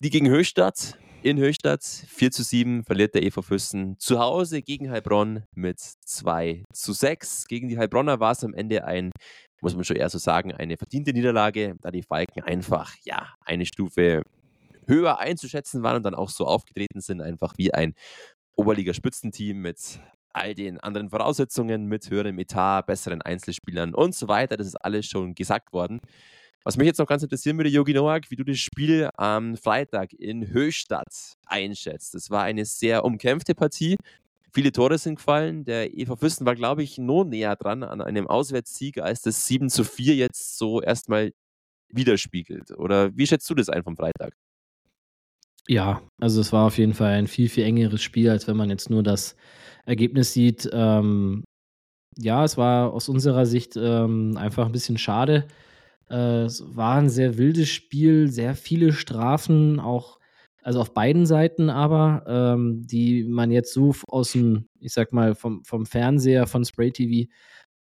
[0.00, 1.84] Die gegen Höchstadt in Höchstadt.
[1.84, 7.46] 4 zu 7 verliert der EV Füssen zu Hause gegen Heilbronn mit 2 zu 6.
[7.46, 9.12] Gegen die Heilbronner war es am Ende ein,
[9.60, 13.66] muss man schon eher so sagen, eine verdiente Niederlage, da die Falken einfach, ja, eine
[13.66, 14.22] Stufe
[14.86, 17.94] höher einzuschätzen waren und dann auch so aufgetreten sind, einfach wie ein
[18.56, 20.00] Oberliga-Spitzenteam mit
[20.32, 24.56] all den anderen Voraussetzungen, mit höherem Etat, besseren Einzelspielern und so weiter.
[24.56, 26.00] Das ist alles schon gesagt worden.
[26.64, 30.12] Was mich jetzt noch ganz interessieren würde, Jogi Noak, wie du das Spiel am Freitag
[30.12, 32.14] in Höchstadt einschätzt.
[32.14, 33.96] Das war eine sehr umkämpfte Partie.
[34.54, 35.64] Viele Tore sind gefallen.
[35.64, 39.70] Der EV Fürsten war, glaube ich, nur näher dran an einem Auswärtssieg, als das 7
[39.70, 41.32] zu 4 jetzt so erstmal
[41.88, 42.70] widerspiegelt.
[42.78, 44.34] Oder wie schätzt du das ein vom Freitag?
[45.68, 48.68] Ja, also es war auf jeden Fall ein viel, viel engeres Spiel, als wenn man
[48.70, 49.36] jetzt nur das
[49.86, 50.68] Ergebnis sieht.
[50.72, 51.44] Ähm,
[52.18, 55.46] ja, es war aus unserer Sicht ähm, einfach ein bisschen schade.
[56.10, 60.18] Äh, es war ein sehr wildes Spiel, sehr viele Strafen, auch
[60.62, 65.34] also auf beiden Seiten aber, ähm, die man jetzt so aus dem, ich sag mal,
[65.34, 67.30] vom, vom Fernseher, von Spray TV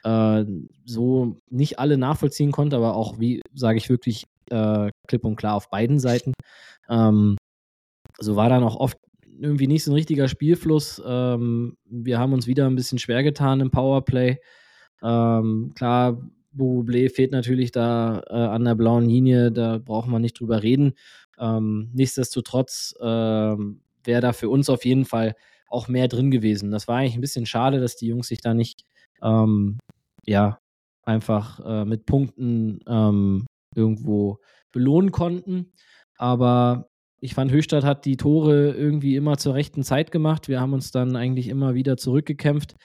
[0.05, 0.45] äh,
[0.85, 5.55] so nicht alle nachvollziehen konnte, aber auch, wie sage ich wirklich, äh, klipp und klar
[5.57, 6.33] auf beiden Seiten.
[6.89, 7.37] Ähm,
[8.21, 8.99] so war dann auch oft
[9.41, 11.03] irgendwie nicht so ein richtiger Spielfluss.
[11.05, 14.39] Ähm, wir haben uns wieder ein bisschen schwer getan im Powerplay.
[15.03, 16.21] Ähm, klar,
[16.53, 20.95] Bublé fehlt natürlich da äh, an der blauen Linie, da brauchen wir nicht drüber reden.
[21.39, 25.35] Ähm, nichtsdestotrotz ähm, wäre da für uns auf jeden Fall
[25.69, 26.71] auch mehr drin gewesen.
[26.71, 28.85] Das war eigentlich ein bisschen schade, dass die Jungs sich da nicht
[29.23, 29.79] ähm,
[30.27, 30.59] ja
[31.03, 34.39] einfach äh, mit Punkten ähm, irgendwo
[34.73, 35.73] belohnen konnten.
[36.17, 36.90] Aber
[37.21, 40.49] ich fand, Höchstadt hat die Tore irgendwie immer zur rechten Zeit gemacht.
[40.49, 42.77] Wir haben uns dann eigentlich immer wieder zurückgekämpft.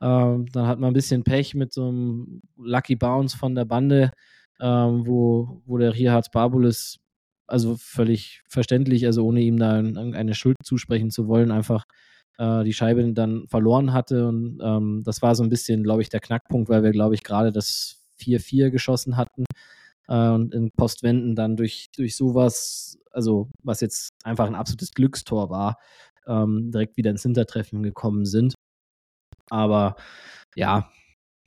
[0.00, 4.12] Ähm, dann hat man ein bisschen Pech mit so einem Lucky Bounce von der Bande,
[4.60, 6.98] ähm, wo, wo der Rihards Barbulis,
[7.46, 11.84] also völlig verständlich, also ohne ihm da eine Schuld zusprechen zu wollen, einfach
[12.38, 14.28] äh, die Scheibe dann verloren hatte.
[14.28, 17.24] Und ähm, das war so ein bisschen, glaube ich, der Knackpunkt, weil wir, glaube ich,
[17.24, 19.44] gerade das 4-4 geschossen hatten
[20.16, 25.78] und in Postwenden dann durch, durch sowas, also was jetzt einfach ein absolutes Glückstor war,
[26.26, 28.54] ähm, direkt wieder ins Hintertreffen gekommen sind.
[29.50, 29.96] Aber
[30.56, 30.90] ja,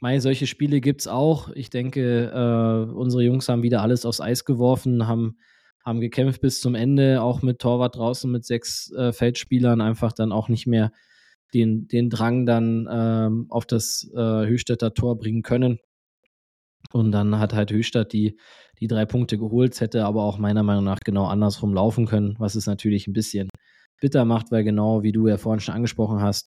[0.04, 1.50] Mei, solche Spiele gibt es auch.
[1.56, 5.38] Ich denke, äh, unsere Jungs haben wieder alles aufs Eis geworfen, haben,
[5.86, 10.34] haben gekämpft bis zum Ende, auch mit Torwart draußen mit sechs äh, Feldspielern, einfach dann
[10.34, 10.92] auch nicht mehr
[11.54, 15.80] den, den Drang dann ähm, auf das äh, Höchstädter Tor bringen können.
[16.92, 18.38] Und dann hat halt Höchstadt die,
[18.80, 19.80] die drei Punkte geholt.
[19.80, 23.50] Hätte aber auch meiner Meinung nach genau andersrum laufen können, was es natürlich ein bisschen
[24.00, 26.50] bitter macht, weil genau wie du ja vorhin schon angesprochen hast,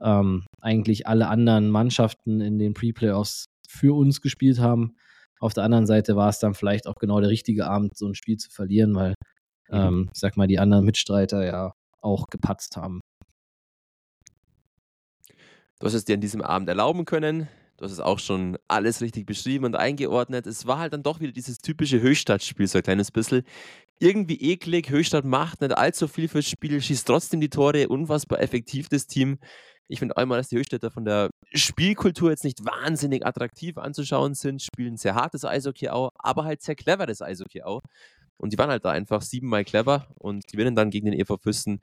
[0.00, 4.94] ähm, eigentlich alle anderen Mannschaften in den Pre-Playoffs für uns gespielt haben.
[5.40, 8.14] Auf der anderen Seite war es dann vielleicht auch genau der richtige Abend, so ein
[8.14, 9.14] Spiel zu verlieren, weil,
[9.68, 9.76] mhm.
[9.76, 13.00] ähm, ich sag mal, die anderen Mitstreiter ja auch gepatzt haben.
[15.80, 17.48] Du hast es dir an diesem Abend erlauben können.
[17.82, 20.46] Du hast es auch schon alles richtig beschrieben und eingeordnet.
[20.46, 23.42] Es war halt dann doch wieder dieses typische Höchstadtspiel, so ein kleines bisschen.
[23.98, 28.88] Irgendwie eklig, Höchstadt macht nicht allzu viel fürs Spiel, schießt trotzdem die Tore, unfassbar effektiv
[28.88, 29.40] das Team.
[29.88, 34.62] Ich finde einmal, dass die Höchstädter von der Spielkultur jetzt nicht wahnsinnig attraktiv anzuschauen sind,
[34.62, 37.80] spielen sehr hartes Eishockey auch, aber halt sehr cleveres Eishockey auch.
[38.36, 41.80] Und die waren halt da einfach siebenmal clever und gewinnen dann gegen den EV Füssen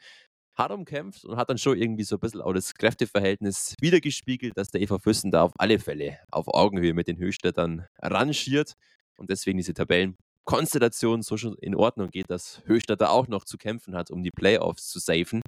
[0.60, 4.70] hart umkämpft und hat dann schon irgendwie so ein bisschen auch das Kräfteverhältnis wiedergespiegelt, dass
[4.70, 8.74] der EV Füssen da auf alle Fälle auf Augenhöhe mit den Höchstädtern rangiert
[9.18, 13.95] und deswegen diese Tabellenkonstellation so schon in Ordnung geht, dass Höchstädter auch noch zu kämpfen
[13.95, 15.41] hat, um die Playoffs zu safen.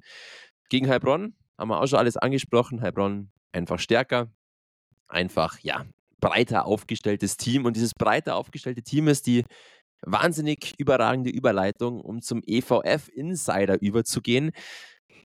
[0.68, 2.80] Gegen Heilbronn haben wir auch schon alles angesprochen.
[2.80, 4.32] Heilbronn einfach stärker,
[5.08, 5.84] einfach, ja,
[6.20, 7.66] breiter aufgestelltes Team.
[7.66, 9.44] Und dieses breiter aufgestellte Team ist die
[10.02, 14.50] wahnsinnig überragende Überleitung, um zum EVF Insider überzugehen.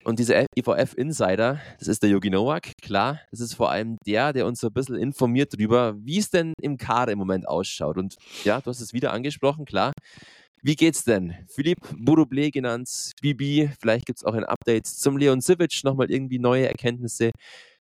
[0.08, 4.32] Und dieser EVF Insider, das ist der Yogi Nowak, klar, das ist vor allem der,
[4.32, 7.98] der uns so ein bisschen informiert darüber, wie es denn im Kader im Moment ausschaut.
[7.98, 9.92] Und ja, du hast es wieder angesprochen, klar.
[10.64, 11.36] Wie geht's denn?
[11.50, 16.40] Philipp Buruble genannt, Bibi, vielleicht gibt es auch ein Update zum Leon Sivic, nochmal irgendwie
[16.40, 17.32] neue Erkenntnisse.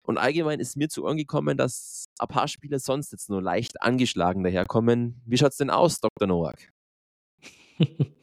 [0.01, 3.81] Und allgemein ist mir zu Ohren gekommen, dass ein paar Spieler sonst jetzt nur leicht
[3.81, 5.21] angeschlagen daherkommen.
[5.25, 6.29] Wie schaut's denn aus, Dr.
[6.29, 6.71] Nowak?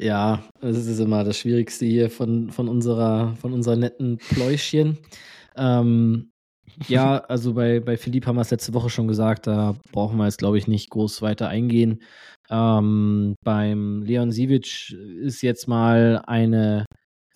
[0.00, 4.98] ja, das ist immer das Schwierigste hier von, von, unserer, von unserer netten Pläuschchen.
[5.56, 6.30] Ähm,
[6.88, 10.24] ja, also bei, bei Philipp haben wir es letzte Woche schon gesagt, da brauchen wir
[10.24, 12.02] jetzt, glaube ich, nicht groß weiter eingehen.
[12.48, 16.86] Ähm, beim Leon Sivic ist jetzt mal eine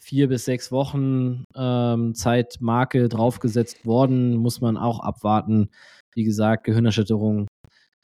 [0.00, 5.68] vier bis sechs Wochen ähm, Zeitmarke draufgesetzt worden, muss man auch abwarten.
[6.14, 7.46] Wie gesagt, Gehirnerschütterung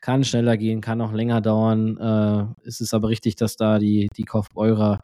[0.00, 1.96] kann schneller gehen, kann auch länger dauern.
[1.98, 5.00] Äh, es ist aber richtig, dass da die, die Kaufbeurer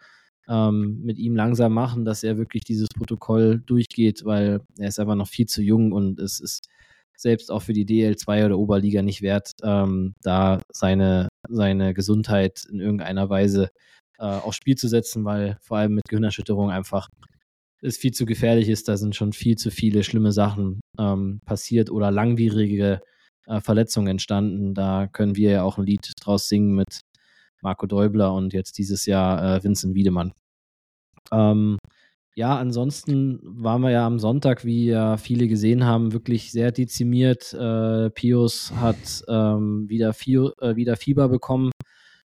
[0.49, 5.17] ähm, mit ihm langsam machen, dass er wirklich dieses Protokoll durchgeht, weil er ist einfach
[5.17, 6.69] noch viel zu jung und es ist
[7.17, 12.81] selbst auch für die DL2 oder Oberliga nicht wert, ähm, da seine, seine Gesundheit in
[12.81, 13.71] irgendeiner Weise
[14.19, 17.09] äh, aufs Spiel zu setzen, weil vor allem mit Gehirnerschütterung einfach
[17.83, 18.89] es viel zu gefährlich ist.
[18.89, 23.01] Da sind schon viel zu viele schlimme Sachen ähm, passiert oder langwierige
[23.47, 24.75] äh, Verletzungen entstanden.
[24.75, 27.01] Da können wir ja auch ein Lied draus singen mit
[27.63, 30.33] Marco Däubler und jetzt dieses Jahr äh, Vincent Wiedemann.
[31.33, 31.79] Ähm,
[32.37, 37.55] ja, ansonsten waren wir ja am Sonntag, wie ja viele gesehen haben, wirklich sehr dezimiert.
[37.55, 41.71] Äh, Pius hat ähm, wieder, Fio, äh, wieder Fieber bekommen.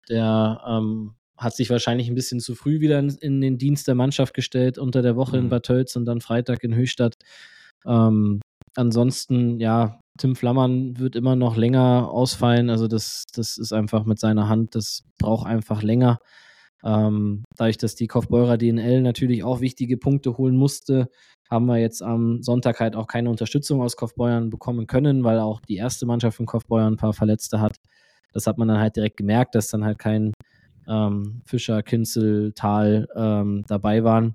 [0.08, 3.94] Der ähm, hat sich wahrscheinlich ein bisschen zu früh wieder in, in, den Dienst der
[3.94, 5.44] Mannschaft gestellt, unter der Woche mhm.
[5.44, 7.14] in Bad Tölz und dann Freitag in Höchstadt.
[7.86, 8.40] Ähm,
[8.76, 12.70] ansonsten, ja, Tim Flammern wird immer noch länger ausfallen.
[12.70, 16.18] Also das, das ist einfach mit seiner Hand, das braucht einfach länger.
[16.84, 21.08] Ähm, dadurch, dass die Kaufbeurer DNL natürlich auch wichtige Punkte holen musste,
[21.50, 25.60] haben wir jetzt am Sonntag halt auch keine Unterstützung aus Kaufbeuern bekommen können, weil auch
[25.60, 27.76] die erste Mannschaft von Kaufbeuern ein paar Verletzte hat.
[28.32, 30.32] Das hat man dann halt direkt gemerkt, dass dann halt kein
[30.88, 34.34] ähm, Fischer, Kinzel, Tal ähm, dabei waren.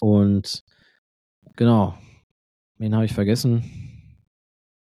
[0.00, 0.64] Und
[1.56, 1.94] genau,
[2.78, 3.64] wen habe ich vergessen?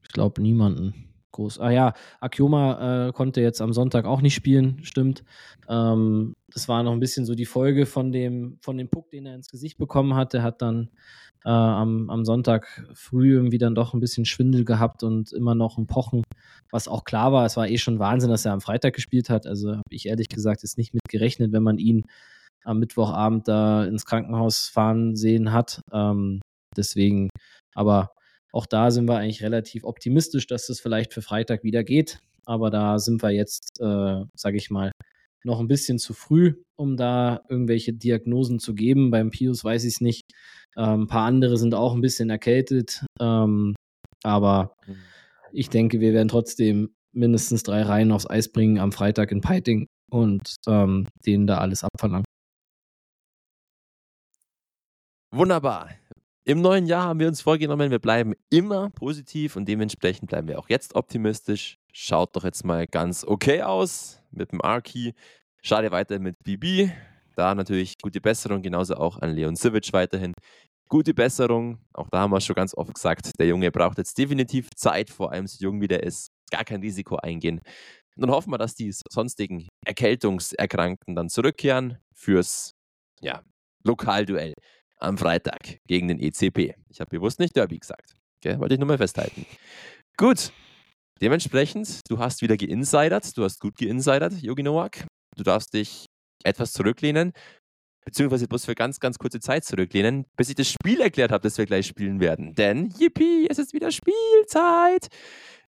[0.02, 1.60] Ich glaube niemanden groß.
[1.60, 5.26] Ah ja, Akioma äh, konnte jetzt am Sonntag auch nicht spielen, stimmt.
[5.68, 9.26] Ähm, das war noch ein bisschen so die Folge von dem, von dem Puck, den
[9.26, 10.34] er ins Gesicht bekommen hat.
[10.34, 10.90] Der hat dann
[11.44, 15.78] äh, am, am Sonntag früh irgendwie dann doch ein bisschen Schwindel gehabt und immer noch
[15.78, 16.24] ein Pochen,
[16.72, 17.46] was auch klar war.
[17.46, 19.46] Es war eh schon Wahnsinn, dass er am Freitag gespielt hat.
[19.46, 22.06] Also habe ich ehrlich gesagt jetzt nicht mit gerechnet, wenn man ihn
[22.64, 25.82] am Mittwochabend da ins Krankenhaus fahren sehen hat.
[25.92, 26.40] Ähm,
[26.78, 27.30] deswegen,
[27.76, 28.12] aber
[28.52, 32.20] auch da sind wir eigentlich relativ optimistisch, dass das vielleicht für Freitag wieder geht.
[32.46, 34.92] Aber da sind wir jetzt, äh, sage ich mal,
[35.44, 39.12] noch ein bisschen zu früh, um da irgendwelche Diagnosen zu geben.
[39.12, 40.24] Beim Pius weiß ich es nicht.
[40.78, 43.06] Ähm, ein paar andere sind auch ein bisschen erkältet.
[43.20, 43.76] Ähm,
[44.24, 44.96] aber mhm.
[45.52, 49.88] ich denke, wir werden trotzdem mindestens drei Reihen aufs Eis bringen am Freitag in Peiting
[50.12, 52.26] und ähm, denen da alles abverlangen.
[55.32, 55.90] Wunderbar.
[56.46, 60.60] Im neuen Jahr haben wir uns vorgenommen, wir bleiben immer positiv und dementsprechend bleiben wir
[60.60, 61.80] auch jetzt optimistisch.
[61.94, 65.14] Schaut doch jetzt mal ganz okay aus mit dem Arki.
[65.62, 66.92] Schade weiter mit BB.
[67.38, 70.34] Da natürlich gute Besserung, genauso auch an Leon Sivic weiterhin.
[70.90, 74.70] Gute Besserung, auch da haben wir schon ganz oft gesagt, der Junge braucht jetzt definitiv
[74.76, 77.62] Zeit, vor allem so jung wie der ist, gar kein Risiko eingehen.
[78.18, 82.76] Und dann hoffen wir, dass die sonstigen Erkältungserkrankten dann zurückkehren fürs
[83.22, 83.44] ja,
[83.86, 84.54] Lokalduell
[85.04, 86.76] am Freitag gegen den ECP.
[86.90, 88.16] Ich habe bewusst nicht Derby gesagt.
[88.44, 89.46] Okay, wollte ich nur mal festhalten.
[90.18, 90.52] Gut.
[91.22, 93.38] Dementsprechend, du hast wieder geinsidert.
[93.38, 95.06] Du hast gut geinsidert, Yogi Nowak.
[95.38, 96.06] Du darfst dich
[96.44, 97.32] etwas zurücklehnen,
[98.04, 101.58] beziehungsweise bloß für ganz, ganz kurze Zeit zurücklehnen, bis ich das Spiel erklärt habe, das
[101.58, 102.56] wir gleich spielen werden.
[102.56, 105.08] Denn, yippie, es ist wieder Spielzeit.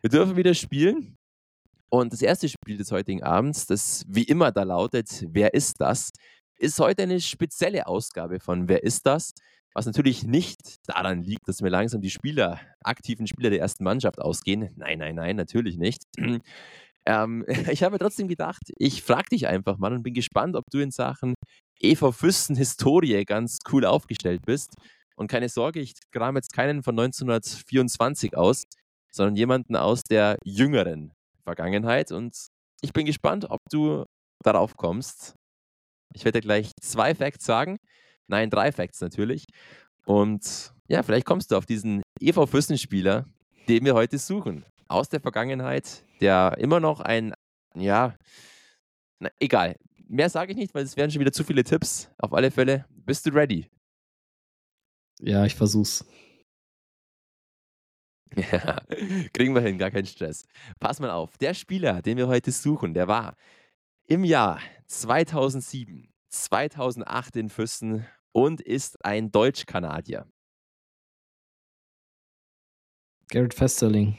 [0.01, 1.17] Wir dürfen wieder spielen.
[1.91, 6.11] Und das erste Spiel des heutigen Abends, das wie immer da lautet, wer ist das?
[6.59, 9.33] Ist heute eine spezielle Ausgabe von Wer ist das?
[9.75, 14.21] Was natürlich nicht daran liegt, dass mir langsam die Spieler, aktiven Spieler der ersten Mannschaft
[14.21, 14.69] ausgehen.
[14.77, 16.03] Nein, nein, nein, natürlich nicht.
[17.07, 20.81] ähm, ich habe trotzdem gedacht, ich frage dich einfach mal und bin gespannt, ob du
[20.81, 21.35] in Sachen
[21.81, 24.75] EV Füssen Historie ganz cool aufgestellt bist.
[25.17, 28.65] Und keine Sorge, ich kram jetzt keinen von 1924 aus,
[29.13, 31.13] sondern jemanden aus der jüngeren
[31.45, 32.11] Vergangenheit.
[32.11, 32.37] Und
[32.81, 34.05] ich bin gespannt, ob du
[34.43, 35.35] darauf kommst,
[36.13, 37.79] ich werde dir gleich zwei Facts sagen.
[38.27, 39.47] Nein, drei Facts natürlich.
[40.05, 43.27] Und ja, vielleicht kommst du auf diesen EV Fürstenspieler,
[43.69, 44.65] den wir heute suchen.
[44.89, 47.35] Aus der Vergangenheit, der immer noch ein,
[47.75, 48.17] ja,
[49.19, 49.77] na, egal.
[50.09, 52.11] Mehr sage ich nicht, weil es wären schon wieder zu viele Tipps.
[52.19, 53.69] Auf alle Fälle, bist du ready?
[55.21, 56.05] Ja, ich versuch's.
[58.37, 58.83] Ja,
[59.33, 60.47] kriegen wir hin, gar keinen Stress.
[60.79, 63.35] Pass mal auf, der Spieler, den wir heute suchen, der war
[64.09, 70.27] im Jahr 2007, 2008 in Füssen und ist ein Deutsch-Kanadier.
[73.31, 74.17] Garrett Festerling.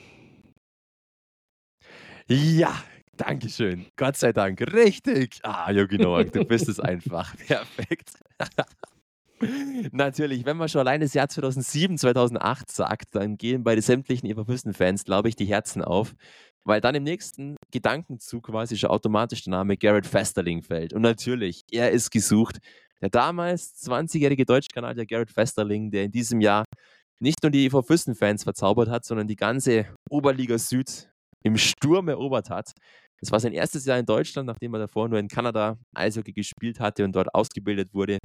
[2.27, 2.83] Ja,
[3.17, 3.87] Dankeschön.
[3.97, 4.61] Gott sei Dank.
[4.61, 5.39] Richtig.
[5.41, 7.35] Ah, Jogi Noack, du bist es einfach.
[7.47, 8.11] Perfekt.
[9.91, 14.29] Natürlich, wenn man schon allein das Jahr 2007, 2008 sagt, dann gehen bei den sämtlichen
[14.29, 16.13] Eberfüssen-Fans, glaube ich, die Herzen auf
[16.69, 20.93] weil dann im nächsten Gedankenzug quasi schon automatisch der Name Garrett Festerling fällt.
[20.93, 22.59] Und natürlich, er ist gesucht.
[23.01, 26.65] Der damals 20-jährige Deutschkanadier Garrett Festerling, der in diesem Jahr
[27.19, 31.09] nicht nur die EV Füssen-Fans verzaubert hat, sondern die ganze Oberliga Süd
[31.43, 32.71] im Sturm erobert hat.
[33.19, 36.79] Das war sein erstes Jahr in Deutschland, nachdem er davor nur in Kanada Eishockey gespielt
[36.79, 38.19] hatte und dort ausgebildet wurde.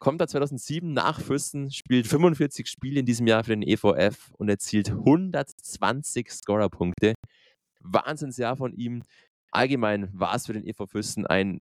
[0.00, 4.48] Kommt er 2007 nach Fürsten, spielt 45 Spiele in diesem Jahr für den EVF und
[4.48, 7.14] erzielt 120 Scorerpunkte.
[7.86, 9.02] Wahnsinnsjahr von ihm.
[9.50, 11.60] Allgemein war es für den EV Fürsten ein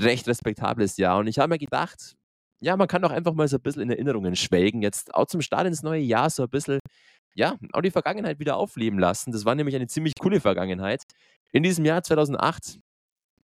[0.00, 1.18] recht respektables Jahr.
[1.18, 2.14] Und ich habe mir gedacht,
[2.60, 4.82] ja, man kann doch einfach mal so ein bisschen in Erinnerungen schwelgen.
[4.82, 6.80] Jetzt auch zum Start ins neue Jahr so ein bisschen,
[7.34, 9.32] ja, auch die Vergangenheit wieder aufleben lassen.
[9.32, 11.02] Das war nämlich eine ziemlich coole Vergangenheit.
[11.52, 12.80] In diesem Jahr 2008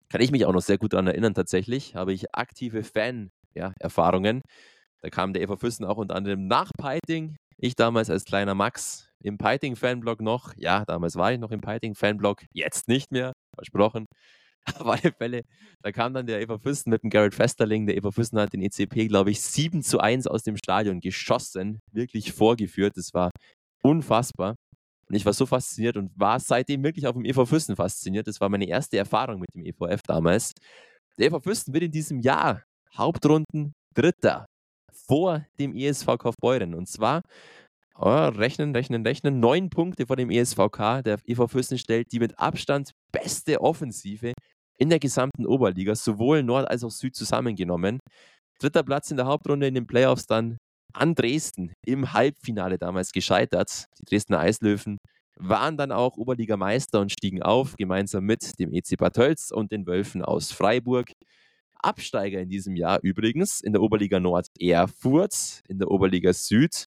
[0.09, 4.38] kann ich mich auch noch sehr gut daran erinnern, tatsächlich, habe ich aktive Fan-Erfahrungen.
[4.38, 4.53] Ja,
[5.01, 7.38] da kam der EV Fürsten auch unter anderem nach Peiting.
[7.64, 10.51] Ich damals als kleiner Max im Peiting-Fanblog noch.
[10.57, 14.07] Ja, damals war ich noch im Peiting-Fanblog, jetzt nicht mehr, versprochen.
[14.80, 15.43] Auf alle Fälle,
[15.84, 17.86] da kam dann der Eva Fürsten mit dem Garrett Festerling.
[17.86, 21.80] Der Eva Fürsten hat den ECP, glaube ich, 7 zu 1 aus dem Stadion geschossen,
[21.91, 22.97] wirklich vorgeführt.
[22.97, 23.30] Das war
[23.84, 24.55] unfassbar.
[25.07, 28.26] Und ich war so fasziniert und war seitdem wirklich auf dem EV Fürsten fasziniert.
[28.26, 30.53] Das war meine erste Erfahrung mit dem EVF damals.
[31.20, 32.64] Der EV Fürsten wird in diesem Jahr
[32.95, 34.47] Hauptrunden Dritter
[35.12, 36.74] vor dem ESV Kaufbeuren.
[36.74, 37.22] Und zwar
[37.95, 39.41] oh, rechnen, rechnen, rechnen.
[39.41, 41.03] Neun Punkte vor dem ESVK.
[41.03, 44.32] Der EV Fürsten stellt die mit Abstand beste Offensive
[44.78, 47.99] in der gesamten Oberliga, sowohl Nord als auch Süd zusammengenommen.
[48.62, 50.57] Dritter Platz in der Hauptrunde in den Playoffs dann
[50.93, 53.88] an Dresden im Halbfinale damals gescheitert.
[53.99, 54.97] Die Dresdner Eislöwen
[55.36, 59.86] waren dann auch Oberligameister und stiegen auf, gemeinsam mit dem EC Bad Tölz und den
[59.86, 61.12] Wölfen aus Freiburg.
[61.84, 66.86] Absteiger in diesem Jahr übrigens in der Oberliga Nord Erfurt, in der Oberliga Süd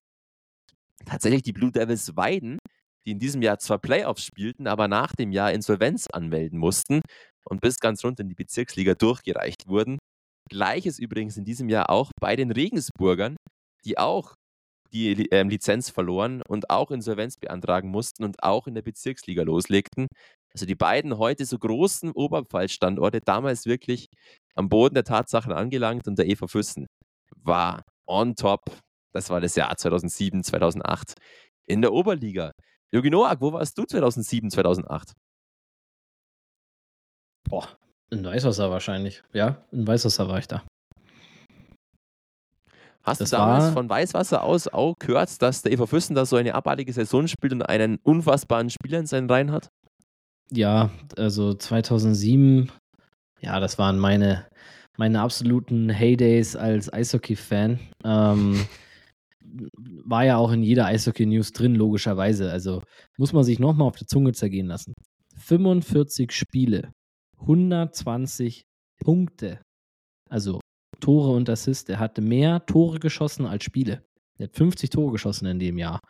[1.05, 2.57] tatsächlich die Blue Devils Weiden,
[3.05, 7.01] die in diesem Jahr zwar Playoffs spielten, aber nach dem Jahr Insolvenz anmelden mussten
[7.43, 9.97] und bis ganz runter in die Bezirksliga durchgereicht wurden.
[10.49, 13.35] Gleiches übrigens in diesem Jahr auch bei den Regensburgern,
[13.83, 14.35] die auch
[14.95, 20.07] die äh, Lizenz verloren und auch Insolvenz beantragen mussten und auch in der Bezirksliga loslegten.
[20.53, 24.07] Also die beiden heute so großen Oberpfalz-Standorte, damals wirklich
[24.55, 26.87] am Boden der Tatsachen angelangt und der Eva Füssen
[27.43, 28.61] war on top
[29.15, 31.13] das war das Jahr 2007, 2008
[31.67, 32.51] in der Oberliga.
[32.91, 35.13] Jogi Noak, wo warst du 2007, 2008?
[37.49, 37.77] Boah,
[38.11, 39.23] in Weißwasser wahrscheinlich.
[39.31, 40.65] Ja, in Weißwasser war ich da.
[43.05, 46.37] Hast das du damals von Weißwasser aus auch gehört, dass der Eva Füssen da so
[46.37, 49.69] eine abartige Saison spielt und einen unfassbaren Spieler in seinen Reihen hat?
[50.51, 52.71] Ja, also 2007,
[53.41, 54.47] ja, das waren meine,
[54.97, 57.79] meine absoluten Heydays als Eishockey-Fan.
[58.03, 58.65] Ähm,
[60.03, 62.51] war ja auch in jeder Eishockey-News drin, logischerweise.
[62.51, 62.81] Also
[63.17, 64.95] muss man sich nochmal auf der Zunge zergehen lassen.
[65.37, 66.91] 45 Spiele,
[67.39, 68.63] 120
[68.99, 69.61] Punkte.
[70.27, 70.59] Also
[70.99, 71.89] Tore und Assist.
[71.89, 74.03] Er hatte mehr Tore geschossen als Spiele.
[74.37, 76.01] Er hat 50 Tore geschossen in dem Jahr.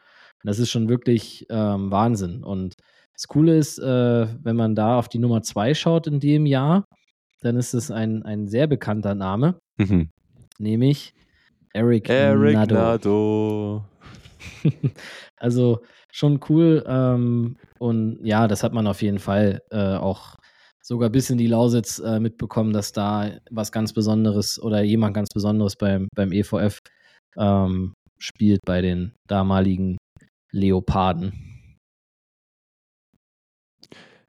[0.44, 2.44] Und das ist schon wirklich ähm, Wahnsinn.
[2.44, 2.76] Und
[3.14, 6.86] das Coole ist, äh, wenn man da auf die Nummer 2 schaut in dem Jahr,
[7.42, 10.10] dann ist es ein, ein sehr bekannter Name, mhm.
[10.58, 11.14] nämlich
[11.74, 12.76] Eric, Eric Nadeau.
[12.76, 13.86] Nadeau.
[15.38, 15.82] also
[16.12, 16.84] schon cool.
[16.88, 20.38] Ähm, und ja, das hat man auf jeden Fall äh, auch
[20.86, 25.30] sogar bis in die Lausitz äh, mitbekommen, dass da was ganz Besonderes oder jemand ganz
[25.34, 26.78] Besonderes beim, beim EVF
[27.38, 29.98] ähm, spielt bei den damaligen
[30.52, 31.34] Leoparden.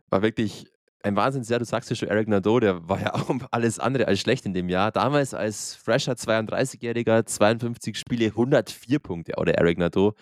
[0.08, 0.66] War wirklich
[1.06, 1.58] ein Wahnsinnsjahr.
[1.58, 4.52] Du sagst ja schon, Eric Nadeau, der war ja auch alles andere als schlecht in
[4.52, 4.90] dem Jahr.
[4.90, 10.14] Damals als fresher 32-Jähriger, 52 Spiele, 104 Punkte, oder Eric Nadeau.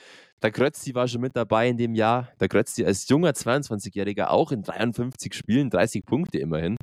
[0.43, 2.29] Der Krötzti war schon mit dabei in dem Jahr.
[2.39, 6.77] Der Krötzti als junger 22-Jähriger auch in 53 Spielen, 30 Punkte immerhin.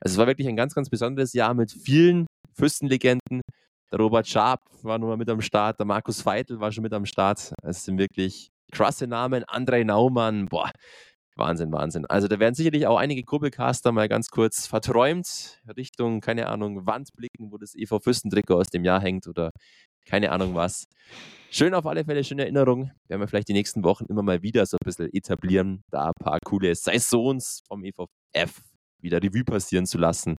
[0.00, 3.40] Also es war wirklich ein ganz, ganz besonderes Jahr mit vielen Fürstenlegenden.
[3.90, 7.06] Der Robert Schaap war nur mit am Start, der Markus Veitel war schon mit am
[7.06, 7.54] Start.
[7.62, 9.44] Es sind wirklich krasse Namen.
[9.44, 10.70] Andrei Naumann, boah,
[11.36, 12.06] Wahnsinn, Wahnsinn.
[12.06, 17.10] Also da werden sicherlich auch einige Kurbelcaster mal ganz kurz verträumt Richtung, keine Ahnung, Wand
[17.14, 19.50] blicken, wo das EV Fürstentrikot aus dem Jahr hängt oder
[20.06, 20.88] keine Ahnung was.
[21.50, 22.90] Schön auf alle Fälle, schöne Erinnerung.
[23.08, 26.12] Werden wir vielleicht die nächsten Wochen immer mal wieder so ein bisschen etablieren, da ein
[26.18, 28.62] paar coole Saisons vom EVF
[29.00, 30.36] wieder Revue passieren zu lassen.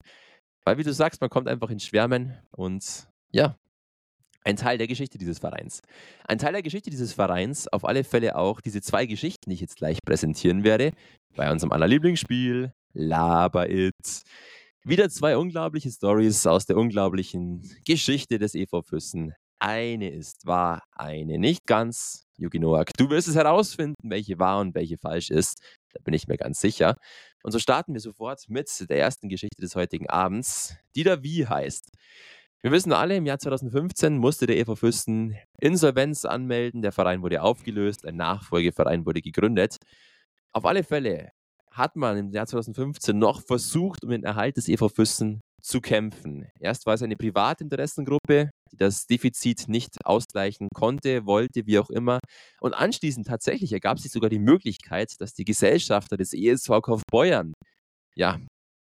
[0.66, 3.56] Weil, wie du sagst, man kommt einfach ins Schwärmen und ja,
[4.48, 5.82] ein Teil der Geschichte dieses Vereins.
[6.26, 9.62] Ein Teil der Geschichte dieses Vereins, auf alle Fälle auch diese zwei Geschichten, die ich
[9.62, 10.91] jetzt gleich präsentieren werde,
[11.36, 14.24] bei unserem aller Lieblingsspiel, Laber It.
[14.86, 19.34] Wieder zwei unglaubliche Stories aus der unglaublichen Geschichte des EV Füssen.
[19.60, 22.26] Eine ist wahr, eine nicht ganz.
[22.38, 25.60] Yuki Noak, du wirst es herausfinden, welche wahr und welche falsch ist.
[25.91, 26.95] Da bin ich mir ganz sicher.
[27.43, 31.48] Und so starten wir sofort mit der ersten Geschichte des heutigen Abends, die da wie
[31.48, 31.89] heißt.
[32.68, 36.82] Wir wissen alle, im Jahr 2015 musste der EV Fürsten Insolvenz anmelden.
[36.82, 39.78] Der Verein wurde aufgelöst, ein Nachfolgeverein wurde gegründet.
[40.51, 41.30] Auf alle Fälle
[41.72, 46.49] hat man im Jahr 2015 noch versucht, um den Erhalt des EV Füssen zu kämpfen.
[46.59, 52.20] Erst war es eine Privatinteressengruppe, die das Defizit nicht ausgleichen konnte, wollte, wie auch immer.
[52.59, 57.53] Und anschließend tatsächlich ergab sich sogar die Möglichkeit, dass die Gesellschafter des ESV Kaufbeuern
[58.18, 58.39] ja,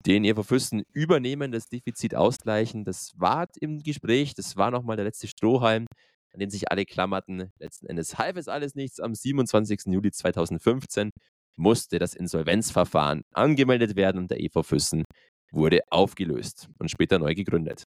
[0.06, 2.84] den EV Füssen übernehmen, das Defizit ausgleichen.
[2.84, 5.86] Das war im Gespräch, das war nochmal der letzte Strohhalm,
[6.34, 7.52] an den sich alle klammerten.
[7.60, 8.99] Letzten Endes half es alles nichts.
[8.99, 9.88] Am 27.
[9.88, 11.12] Juli 2015
[11.58, 15.04] musste das Insolvenzverfahren angemeldet werden und der EV Füssen
[15.52, 17.84] wurde aufgelöst und später neu gegründet.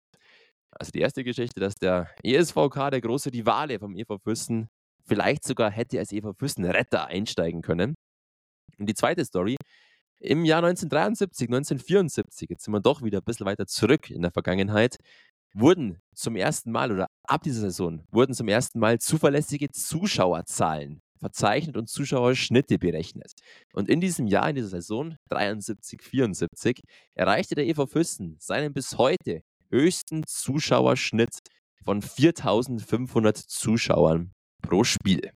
[0.72, 4.68] Also die erste Geschichte, dass der ESVK, der große Rivale vom EV Füssen,
[5.06, 7.96] vielleicht sogar hätte als EV Füssen Retter einsteigen können.
[8.78, 9.56] Und die zweite Story,
[10.24, 14.32] im Jahr 1973, 1974, jetzt sind wir doch wieder ein bisschen weiter zurück in der
[14.32, 14.98] Vergangenheit,
[15.54, 21.78] wurden zum ersten Mal oder ab dieser Saison wurden zum ersten Mal zuverlässige Zuschauerzahlen verzeichnet
[21.78, 23.32] und Zuschauerschnitte berechnet.
[23.74, 26.82] Und in diesem Jahr, in dieser Saison 73, 74,
[27.16, 31.40] erreichte der EV Füssen seinen bis heute höchsten Zuschauerschnitt
[31.84, 35.32] von 4500 Zuschauern pro Spiel.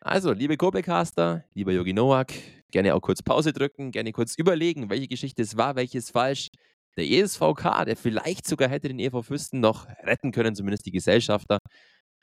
[0.00, 2.32] Also, liebe Kobecaster, lieber Yogi Nowak,
[2.72, 6.48] gerne auch kurz Pause drücken, gerne kurz überlegen, welche Geschichte es war, welches falsch.
[6.96, 11.58] Der ESVK, der vielleicht sogar hätte den EV Füsten noch retten können, zumindest die Gesellschafter.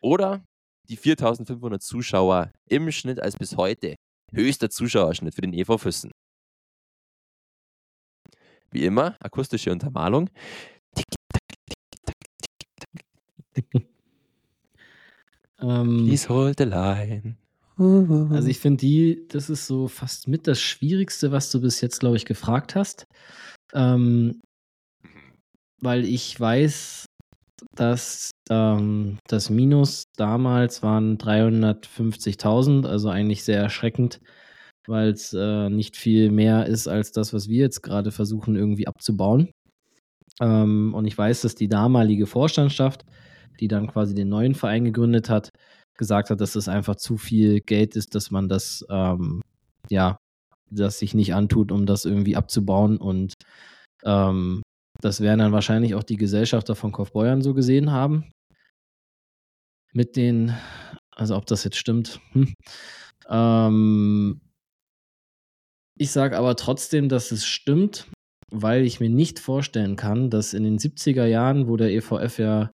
[0.02, 0.44] Oder
[0.90, 3.96] die 4500 Zuschauer im Schnitt als bis heute
[4.32, 6.12] höchster Zuschauerschnitt für den EV Füssen.
[8.72, 10.30] Wie immer, akustische Untermalung.
[15.60, 17.38] ähm, Please hold the line.
[17.80, 22.00] Also ich finde die, das ist so fast mit das Schwierigste, was du bis jetzt,
[22.00, 23.06] glaube ich, gefragt hast.
[23.74, 24.42] Ähm,
[25.82, 27.06] weil ich weiß,
[27.76, 34.20] dass ähm, das Minus damals waren 350.000, also eigentlich sehr erschreckend,
[34.88, 38.88] weil es äh, nicht viel mehr ist als das, was wir jetzt gerade versuchen irgendwie
[38.88, 39.52] abzubauen.
[40.42, 43.06] Ähm, und ich weiß, dass die damalige Vorstandschaft,
[43.60, 45.50] die dann quasi den neuen Verein gegründet hat,
[46.00, 49.42] gesagt hat, dass das einfach zu viel Geld ist, dass man das ähm,
[49.90, 50.18] ja,
[50.72, 53.34] das sich nicht antut, um das irgendwie abzubauen und
[54.04, 54.64] ähm,
[55.02, 58.32] das werden dann wahrscheinlich auch die Gesellschafter von Kaufbeuern so gesehen haben.
[59.94, 60.56] Mit den,
[61.12, 62.20] also ob das jetzt stimmt.
[62.34, 62.54] Hm.
[63.30, 64.42] Ähm,
[65.98, 68.08] ich sage aber trotzdem, dass es stimmt,
[68.52, 72.72] weil ich mir nicht vorstellen kann, dass in den 70er Jahren, wo der EVF ja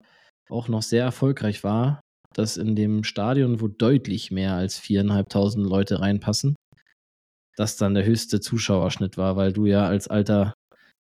[0.50, 2.02] auch noch sehr erfolgreich war,
[2.34, 6.56] dass in dem Stadion, wo deutlich mehr als viereinhalbtausend Leute reinpassen,
[7.56, 10.54] das dann der höchste Zuschauerschnitt war, weil du ja als alter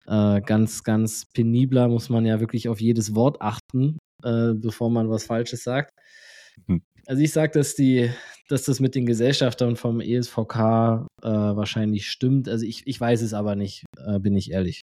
[0.05, 5.09] äh, ganz, ganz penibler muss man ja wirklich auf jedes Wort achten, äh, bevor man
[5.09, 5.91] was Falsches sagt.
[6.67, 6.81] Hm.
[7.05, 8.09] Also ich sage, dass die,
[8.49, 10.55] dass das mit den Gesellschaftern vom ESVK
[11.21, 12.49] äh, wahrscheinlich stimmt.
[12.49, 14.81] Also ich, ich weiß es aber nicht, äh, bin ich ehrlich.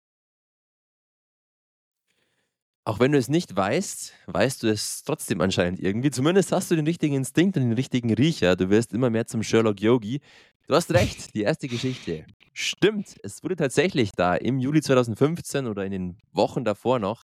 [2.90, 6.10] Auch wenn du es nicht weißt, weißt du es trotzdem anscheinend irgendwie.
[6.10, 8.56] Zumindest hast du den richtigen Instinkt und den richtigen Riecher.
[8.56, 10.22] Du wirst immer mehr zum Sherlock Yogi.
[10.68, 12.26] Du hast recht, die erste Geschichte.
[12.52, 17.22] Stimmt, es wurde tatsächlich da im Juli 2015 oder in den Wochen davor noch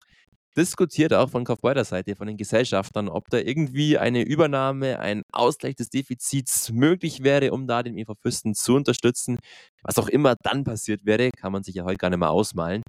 [0.56, 5.76] diskutiert, auch von Kaufbeuter Seite, von den Gesellschaftern, ob da irgendwie eine Übernahme, ein Ausgleich
[5.76, 9.40] des Defizits möglich wäre, um da den EV Fürsten zu unterstützen.
[9.82, 12.84] Was auch immer dann passiert wäre, kann man sich ja heute gar nicht mehr ausmalen.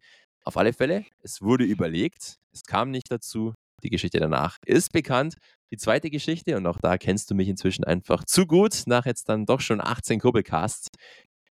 [0.46, 3.52] Auf alle Fälle, es wurde überlegt, es kam nicht dazu.
[3.82, 5.34] Die Geschichte danach ist bekannt.
[5.72, 9.28] Die zweite Geschichte, und auch da kennst du mich inzwischen einfach zu gut, nach jetzt
[9.28, 10.86] dann doch schon 18 Kurbelcasts,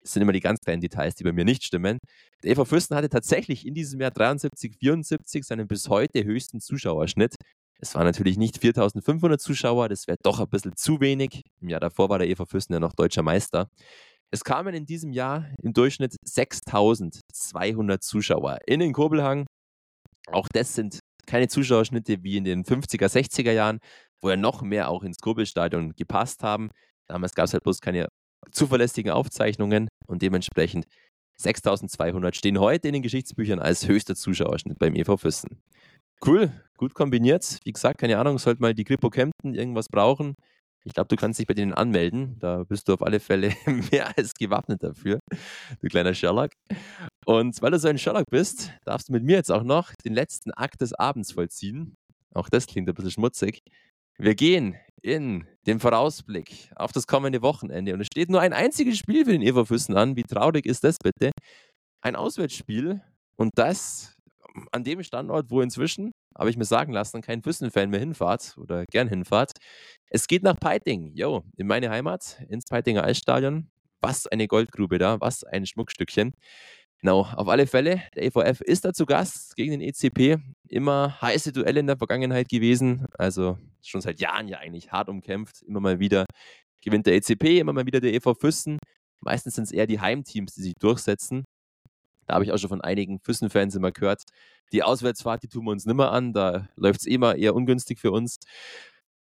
[0.02, 1.98] das sind immer die ganz kleinen Details, die bei mir nicht stimmen.
[2.42, 7.36] Der EV Fürsten hatte tatsächlich in diesem Jahr 73, 74 seinen bis heute höchsten Zuschauerschnitt.
[7.78, 11.42] Es waren natürlich nicht 4500 Zuschauer, das wäre doch ein bisschen zu wenig.
[11.60, 13.68] Im Jahr davor war der EV Fürsten ja noch deutscher Meister.
[14.32, 19.46] Es kamen in diesem Jahr im Durchschnitt 6200 Zuschauer in den Kurbelhang.
[20.28, 23.80] Auch das sind keine Zuschauerschnitte wie in den 50er, 60er Jahren,
[24.22, 26.70] wo ja noch mehr auch ins Kurbelstadion gepasst haben.
[27.08, 28.08] Damals gab es halt bloß keine
[28.52, 30.86] zuverlässigen Aufzeichnungen und dementsprechend
[31.38, 35.60] 6200 stehen heute in den Geschichtsbüchern als höchster Zuschauerschnitt beim EV Füssen.
[36.24, 37.58] Cool, gut kombiniert.
[37.64, 40.34] Wie gesagt, keine Ahnung, sollte mal die Grippo Kempten irgendwas brauchen.
[40.84, 42.38] Ich glaube, du kannst dich bei denen anmelden.
[42.38, 43.54] Da bist du auf alle Fälle
[43.92, 45.20] mehr als gewappnet dafür,
[45.80, 46.52] du kleiner Sherlock.
[47.26, 50.14] Und weil du so ein Sherlock bist, darfst du mit mir jetzt auch noch den
[50.14, 51.96] letzten Akt des Abends vollziehen.
[52.34, 53.60] Auch das klingt ein bisschen schmutzig.
[54.18, 58.98] Wir gehen in den Vorausblick auf das kommende Wochenende und es steht nur ein einziges
[58.98, 60.16] Spiel für den Everfüssen an.
[60.16, 61.30] Wie traurig ist das bitte?
[62.02, 63.02] Ein Auswärtsspiel
[63.36, 64.16] und das
[64.72, 68.84] an dem Standort, wo inzwischen, habe ich mir sagen lassen, kein Füssen-Fan mehr hinfahrt oder
[68.86, 69.52] gern hinfahrt.
[70.08, 73.70] Es geht nach Peiting, yo, in meine Heimat, ins Peitinger Eisstadion.
[74.02, 76.32] was eine Goldgrube da, was ein Schmuckstückchen.
[77.00, 80.38] Genau, auf alle Fälle, der EVF ist da zu Gast gegen den ECP.
[80.68, 85.62] Immer heiße Duelle in der Vergangenheit gewesen, also schon seit Jahren ja eigentlich hart umkämpft.
[85.62, 86.26] Immer mal wieder
[86.82, 88.78] gewinnt der ECP, immer mal wieder der EV Füssen.
[89.20, 91.44] Meistens sind es eher die Heimteams, die sich durchsetzen.
[92.30, 94.22] Da habe ich auch schon von einigen Füssen-Fans immer gehört,
[94.72, 98.12] die Auswärtsfahrt, die tun wir uns nimmer an, da läuft es immer eher ungünstig für
[98.12, 98.38] uns.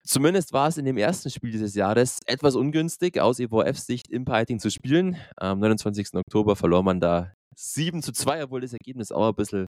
[0.04, 4.24] Zumindest war es in dem ersten Spiel dieses Jahres etwas ungünstig, aus EVFs Sicht im
[4.24, 5.18] Piting zu spielen.
[5.36, 6.14] Am 29.
[6.14, 9.66] Oktober verlor man da 7 zu 2, obwohl das Ergebnis auch ein bisschen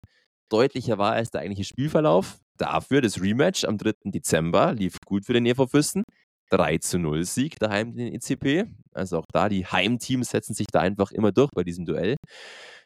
[0.49, 2.38] deutlicher war als der eigentliche Spielverlauf.
[2.57, 4.11] Dafür das Rematch am 3.
[4.11, 6.03] Dezember lief gut für den EV Füssen.
[6.51, 8.65] 3 zu 0 Sieg daheim den ECP.
[8.93, 12.15] Also auch da, die Heimteams setzen sich da einfach immer durch bei diesem Duell.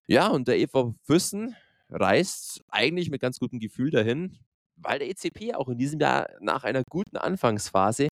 [0.07, 1.55] Ja, und der EV Füssen
[1.89, 4.37] reist eigentlich mit ganz gutem Gefühl dahin,
[4.77, 8.07] weil der ECP auch in diesem Jahr nach einer guten Anfangsphase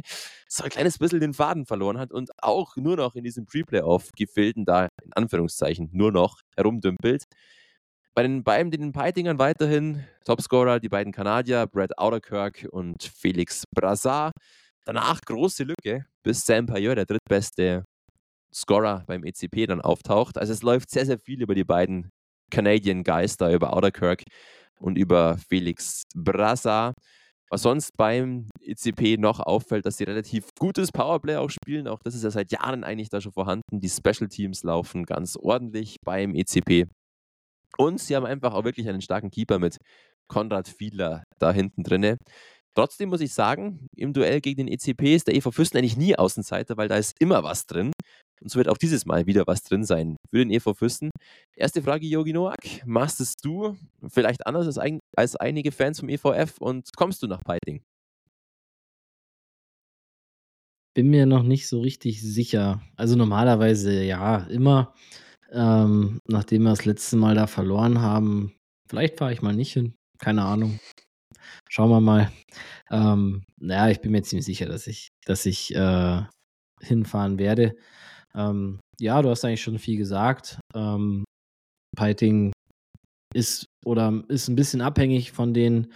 [0.47, 4.65] so ein kleines bisschen den Faden verloren hat und auch nur noch in diesem Pre-Playoff-Gefilden
[4.65, 7.23] da in Anführungszeichen nur noch herumdümpelt.
[8.13, 14.33] Bei den beiden, den Peitingern weiterhin Topscorer, die beiden Kanadier, Brad Outerkirk und Felix Brassard.
[14.85, 17.83] Danach große Lücke, bis Sam Payeur, der drittbeste
[18.53, 20.37] Scorer beim ECP, dann auftaucht.
[20.37, 22.09] Also es läuft sehr, sehr viel über die beiden
[22.51, 24.23] Canadian da, über Outerkirk
[24.79, 26.95] und über Felix Brassard.
[27.49, 31.87] Was sonst beim ECP noch auffällt, dass sie relativ gutes Powerplay auch spielen.
[31.87, 33.79] Auch das ist ja seit Jahren eigentlich da schon vorhanden.
[33.79, 36.87] Die Special Teams laufen ganz ordentlich beim ECP.
[37.77, 39.77] Und sie haben einfach auch wirklich einen starken Keeper mit
[40.27, 42.17] Konrad Fiedler da hinten drinne.
[42.73, 46.15] Trotzdem muss ich sagen, im Duell gegen den ECP ist der EV Fürsten eigentlich nie
[46.15, 47.91] Außenseiter, weil da ist immer was drin.
[48.41, 51.09] Und so wird auch dieses Mal wieder was drin sein für den EV Fürsten.
[51.55, 52.85] Erste Frage, Yogi Noak.
[52.85, 53.75] Machst es du
[54.07, 57.81] vielleicht anders als, ein, als einige Fans vom EVF und kommst du nach Peiting?
[60.93, 62.81] Bin mir noch nicht so richtig sicher.
[62.95, 64.93] Also normalerweise ja, immer.
[65.51, 68.53] Ähm, nachdem wir das letzte Mal da verloren haben,
[68.89, 69.95] vielleicht fahre ich mal nicht hin.
[70.19, 70.79] Keine Ahnung.
[71.69, 72.31] Schauen wir mal.
[72.89, 76.21] Ähm, naja, ich bin mir ziemlich sicher, dass ich, dass ich äh,
[76.81, 77.75] hinfahren werde.
[78.35, 80.59] Ähm, ja, du hast eigentlich schon viel gesagt.
[80.73, 81.23] Ähm,
[81.95, 82.51] Piting
[83.33, 85.91] ist oder ist ein bisschen abhängig von den,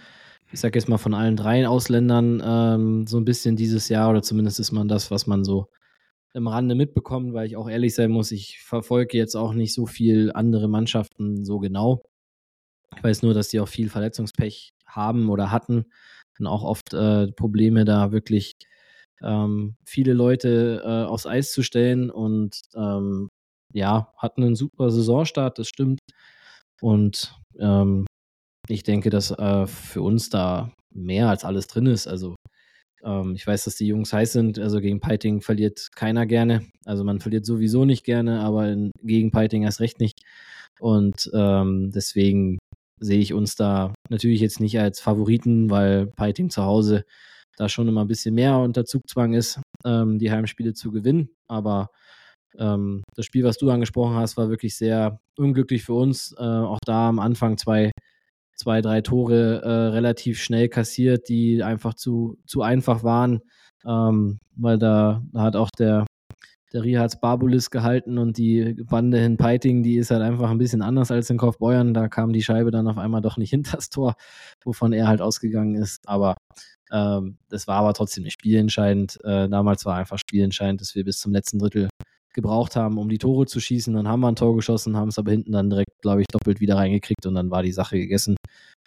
[0.52, 4.22] ich sag jetzt mal von allen drei Ausländern ähm, so ein bisschen dieses Jahr oder
[4.22, 5.68] zumindest ist man das, was man so
[6.34, 9.86] im Rande mitbekommt, weil ich auch ehrlich sein muss, ich verfolge jetzt auch nicht so
[9.86, 12.02] viel andere Mannschaften so genau.
[12.96, 15.86] Ich weiß nur, dass die auch viel Verletzungspech haben oder hatten
[16.38, 18.54] und auch oft äh, Probleme da wirklich
[19.22, 23.28] ähm, viele Leute äh, aufs Eis zu stellen und ähm,
[23.72, 26.00] ja, hatten einen super Saisonstart, das stimmt.
[26.80, 28.06] Und ähm,
[28.68, 32.06] ich denke, dass äh, für uns da mehr als alles drin ist.
[32.06, 32.36] Also
[33.04, 34.58] ähm, ich weiß, dass die Jungs heiß sind.
[34.58, 36.66] Also gegen Piting verliert keiner gerne.
[36.84, 40.20] Also man verliert sowieso nicht gerne, aber gegen Piting erst recht nicht.
[40.80, 42.58] Und ähm, deswegen
[43.00, 47.04] sehe ich uns da natürlich jetzt nicht als Favoriten, weil Piting zu Hause
[47.60, 51.28] da schon immer ein bisschen mehr unter Zugzwang ist, ähm, die Heimspiele zu gewinnen.
[51.46, 51.90] Aber
[52.58, 56.34] ähm, das Spiel, was du angesprochen hast, war wirklich sehr unglücklich für uns.
[56.38, 57.90] Äh, auch da am Anfang zwei,
[58.56, 63.40] zwei drei Tore äh, relativ schnell kassiert, die einfach zu, zu einfach waren,
[63.84, 66.06] ähm, weil da, da hat auch der
[66.72, 70.82] der Rihards Barbulis gehalten und die Bande in Peiting, die ist halt einfach ein bisschen
[70.82, 71.94] anders als in Kaufbeuern.
[71.94, 74.14] Da kam die Scheibe dann auf einmal doch nicht hinter das Tor,
[74.64, 76.08] wovon er halt ausgegangen ist.
[76.08, 76.36] Aber
[76.92, 79.18] ähm, das war aber trotzdem nicht spielentscheidend.
[79.24, 81.88] Äh, damals war einfach spielentscheidend, dass wir bis zum letzten Drittel
[82.32, 83.94] gebraucht haben, um die Tore zu schießen.
[83.94, 86.60] Dann haben wir ein Tor geschossen, haben es aber hinten dann direkt, glaube ich, doppelt
[86.60, 88.36] wieder reingekriegt und dann war die Sache gegessen.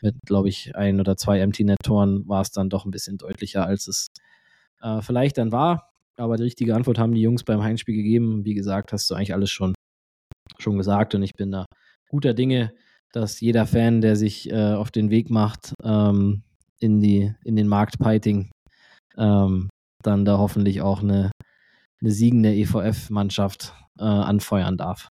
[0.01, 3.87] Mit, glaube ich, ein oder zwei Empty-Net-Toren war es dann doch ein bisschen deutlicher, als
[3.87, 4.07] es
[4.81, 5.92] äh, vielleicht dann war.
[6.17, 8.45] Aber die richtige Antwort haben die Jungs beim Heimspiel gegeben.
[8.45, 9.73] Wie gesagt, hast du eigentlich alles schon,
[10.59, 11.65] schon gesagt und ich bin da
[12.09, 12.73] guter Dinge,
[13.11, 16.43] dass jeder Fan, der sich äh, auf den Weg macht ähm,
[16.79, 18.51] in, die, in den Markt Piting,
[19.17, 19.69] ähm,
[20.03, 21.31] dann da hoffentlich auch eine,
[22.01, 25.07] eine siegende EVF-Mannschaft äh, anfeuern darf.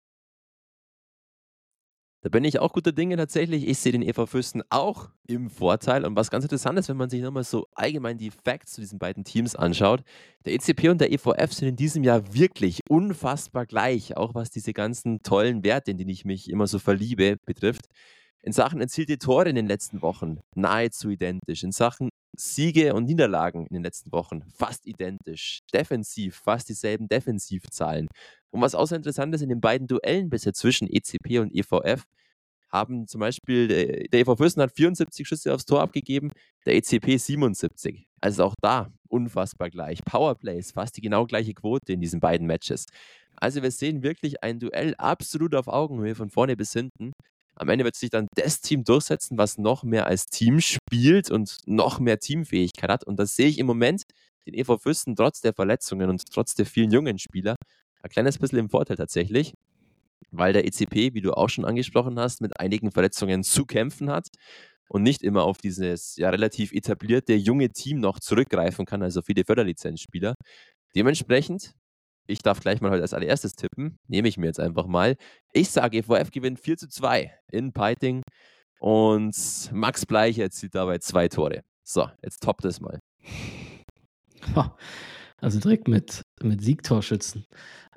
[2.20, 3.68] Da bin ich auch guter Dinge tatsächlich.
[3.68, 6.04] Ich sehe den EV Fürsten auch im Vorteil.
[6.04, 8.98] Und was ganz interessant ist, wenn man sich nochmal so allgemein die Facts zu diesen
[8.98, 10.02] beiden Teams anschaut.
[10.44, 14.72] Der ECP und der EVF sind in diesem Jahr wirklich unfassbar gleich, auch was diese
[14.72, 17.86] ganzen tollen Werte, in die ich mich immer so verliebe, betrifft.
[18.48, 21.62] In Sachen erzielte Tore in den letzten Wochen nahezu identisch.
[21.64, 25.58] In Sachen Siege und Niederlagen in den letzten Wochen fast identisch.
[25.74, 28.08] Defensiv fast dieselben Defensivzahlen.
[28.50, 32.04] Und was auch interessant ist, in den beiden Duellen bisher zwischen ECP und EVF
[32.70, 36.32] haben zum Beispiel, der EV Fürsten hat 74 Schüsse aufs Tor abgegeben,
[36.64, 38.08] der ECP 77.
[38.22, 40.02] Also auch da unfassbar gleich.
[40.06, 42.86] Powerplays, fast die genau gleiche Quote in diesen beiden Matches.
[43.36, 47.12] Also wir sehen wirklich ein Duell absolut auf Augenhöhe von vorne bis hinten.
[47.58, 51.58] Am Ende wird sich dann das Team durchsetzen, was noch mehr als Team spielt und
[51.66, 53.04] noch mehr Teamfähigkeit hat.
[53.04, 54.04] Und das sehe ich im Moment
[54.46, 57.56] den EV Füssen trotz der Verletzungen und trotz der vielen jungen Spieler
[58.02, 59.54] ein kleines bisschen im Vorteil tatsächlich,
[60.30, 64.28] weil der ECP, wie du auch schon angesprochen hast, mit einigen Verletzungen zu kämpfen hat
[64.88, 69.44] und nicht immer auf dieses ja relativ etablierte junge Team noch zurückgreifen kann, also viele
[69.44, 70.34] Förderlizenzspieler.
[70.94, 71.72] Dementsprechend,
[72.28, 75.16] ich darf gleich mal heute als allererstes tippen, nehme ich mir jetzt einfach mal.
[75.52, 78.22] Ich sage, EVF gewinnt 4 zu 2 in Peiting
[78.80, 79.34] und
[79.72, 81.62] Max Bleich erzielt dabei zwei Tore.
[81.84, 82.98] So, jetzt toppt es mal.
[85.40, 87.44] Also direkt mit, mit Siegtorschützen.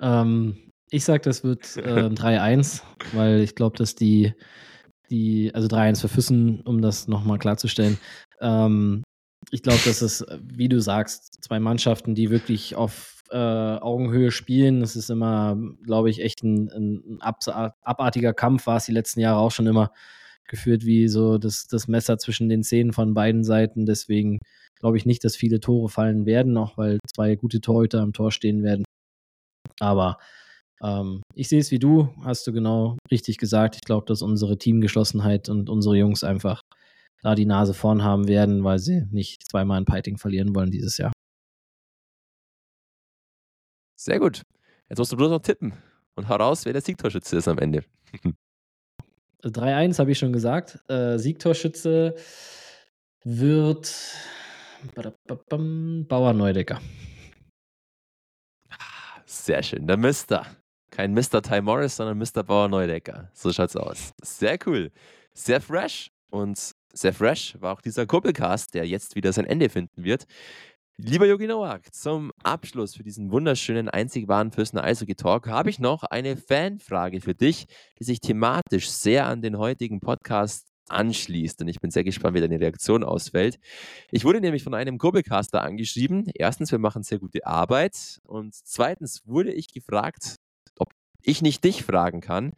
[0.00, 2.82] Ähm, ich sage, das wird äh, 3-1,
[3.14, 4.32] weil ich glaube, dass die
[5.10, 7.98] die, also 3-1 für Füssen, um das nochmal klarzustellen.
[8.40, 9.02] Ähm,
[9.50, 14.80] ich glaube, dass es, wie du sagst, zwei Mannschaften, die wirklich auf äh, Augenhöhe spielen.
[14.80, 19.40] Das ist immer, glaube ich, echt ein, ein abartiger Kampf, war es die letzten Jahre
[19.40, 19.92] auch schon immer
[20.48, 23.86] geführt wie so das, das Messer zwischen den Zähnen von beiden Seiten.
[23.86, 24.38] Deswegen
[24.78, 28.32] glaube ich nicht, dass viele Tore fallen werden, auch weil zwei gute Torhüter am Tor
[28.32, 28.84] stehen werden.
[29.80, 30.18] Aber
[30.82, 33.76] ähm, ich sehe es wie du, hast du genau richtig gesagt.
[33.76, 36.60] Ich glaube, dass unsere Teamgeschlossenheit und unsere Jungs einfach
[37.22, 40.98] da die Nase vorn haben werden, weil sie nicht zweimal ein Piting verlieren wollen dieses
[40.98, 41.12] Jahr.
[44.02, 44.42] Sehr gut.
[44.88, 45.74] Jetzt musst du bloß noch tippen
[46.16, 47.84] und heraus, wer der Siegtorschütze ist am Ende.
[49.44, 50.80] 3-1 habe ich schon gesagt.
[50.88, 52.16] Äh, Siegtorschütze
[53.22, 53.94] wird
[56.08, 56.80] Bauer Neudecker.
[59.24, 59.86] Sehr schön.
[59.86, 60.46] Der Mister.
[60.90, 61.40] Kein Mr.
[61.40, 62.42] Ty Morris, sondern Mr.
[62.42, 63.30] Bauer Neudecker.
[63.32, 64.14] So schaut's aus.
[64.20, 64.90] Sehr cool.
[65.32, 66.10] Sehr fresh.
[66.28, 70.26] Und sehr fresh war auch dieser Kuppelcast, der jetzt wieder sein Ende finden wird.
[70.98, 75.78] Lieber Yogi Nowak, zum Abschluss für diesen wunderschönen, einzig wahren Fürstner Eishockey Talk habe ich
[75.78, 77.66] noch eine Fanfrage für dich,
[77.98, 81.60] die sich thematisch sehr an den heutigen Podcast anschließt.
[81.62, 83.58] Und ich bin sehr gespannt, wie deine Reaktion ausfällt.
[84.10, 86.30] Ich wurde nämlich von einem Kurbelcaster angeschrieben.
[86.34, 88.20] Erstens, wir machen sehr gute Arbeit.
[88.24, 90.36] Und zweitens wurde ich gefragt,
[91.22, 92.52] ich nicht dich fragen kann,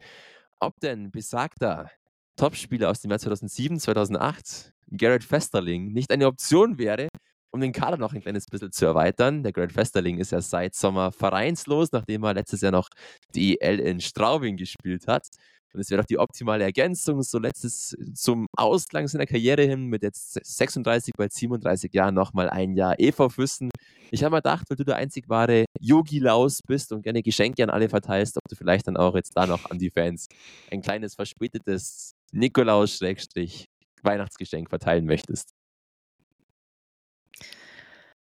[0.59, 1.89] ob denn besagter
[2.35, 7.07] Topspieler aus dem Jahr 2007, 2008, Garrett Festerling, nicht eine Option wäre,
[7.55, 9.41] um den Kader noch ein kleines bisschen zu erweitern.
[9.41, 12.89] Der Garrett Festerling ist ja seit Sommer vereinslos, nachdem er letztes Jahr noch
[13.33, 15.29] die EL in Straubing gespielt hat.
[15.73, 20.03] Und es wäre doch die optimale Ergänzung, so letztes zum Ausklang seiner Karriere hin mit
[20.03, 23.69] jetzt 36, bald 37 Jahren nochmal ein Jahr EV Füssen.
[24.11, 27.63] Ich habe mir gedacht, weil du der einzig wahre Yogi Laus bist und gerne Geschenke
[27.63, 30.27] an alle verteilst, ob du vielleicht dann auch jetzt da noch an die Fans
[30.71, 35.54] ein kleines verspätetes Nikolaus-Weihnachtsgeschenk verteilen möchtest.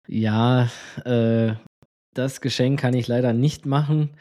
[0.08, 0.70] Ja,
[1.06, 1.54] äh,
[2.14, 4.12] das Geschenk kann ich leider nicht machen.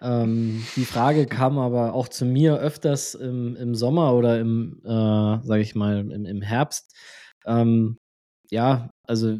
[0.00, 4.88] Ähm, die Frage kam aber auch zu mir öfters im, im Sommer oder im, äh,
[4.88, 6.94] sage ich mal, im, im Herbst.
[7.46, 7.98] Ähm,
[8.50, 9.38] ja, also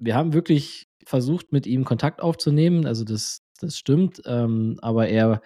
[0.00, 2.86] wir haben wirklich versucht, mit ihm Kontakt aufzunehmen.
[2.86, 4.22] Also das, das stimmt.
[4.26, 5.40] Ähm, aber er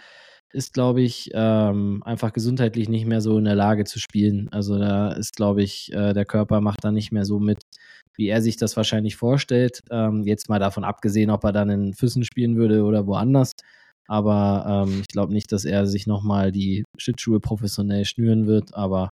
[0.52, 4.48] ist, glaube ich, ähm, einfach gesundheitlich nicht mehr so in der Lage zu spielen.
[4.52, 7.62] Also da ist, glaube ich, äh, der Körper macht da nicht mehr so mit,
[8.16, 9.80] wie er sich das wahrscheinlich vorstellt.
[9.90, 13.52] Ähm, jetzt mal davon abgesehen, ob er dann in Füssen spielen würde oder woanders.
[14.08, 18.74] Aber ähm, ich glaube nicht, dass er sich nochmal die Schlittschuhe professionell schnüren wird.
[18.74, 19.10] Aber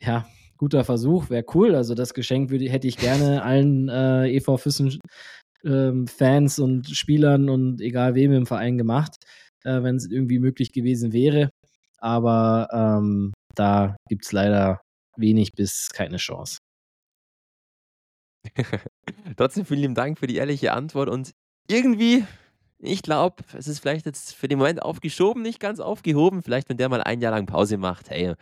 [0.00, 0.26] ja,
[0.56, 1.74] guter Versuch, wäre cool.
[1.74, 4.98] Also das Geschenk würde, hätte ich gerne allen äh, EV Füssen
[5.64, 9.16] ähm, Fans und Spielern und egal wem im Verein gemacht,
[9.64, 11.50] äh, wenn es irgendwie möglich gewesen wäre.
[11.98, 14.80] Aber ähm, da gibt es leider
[15.16, 16.58] wenig bis keine Chance.
[19.36, 21.34] Trotzdem vielen Dank für die ehrliche Antwort und
[21.68, 22.24] irgendwie
[22.80, 26.42] ich glaube, es ist vielleicht jetzt für den Moment aufgeschoben, nicht ganz aufgehoben.
[26.44, 28.34] Vielleicht, wenn der mal ein Jahr lang Pause macht, hey,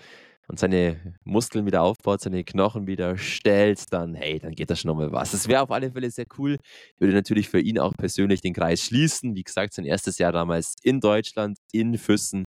[0.49, 4.91] und seine Muskeln wieder aufbaut, seine Knochen wieder stellt, dann, hey, dann geht das schon
[4.91, 5.33] nochmal was.
[5.33, 6.59] Das wäre auf alle Fälle sehr cool.
[6.99, 9.35] Würde natürlich für ihn auch persönlich den Kreis schließen.
[9.35, 12.45] Wie gesagt, sein erstes Jahr damals in Deutschland, in Füssen.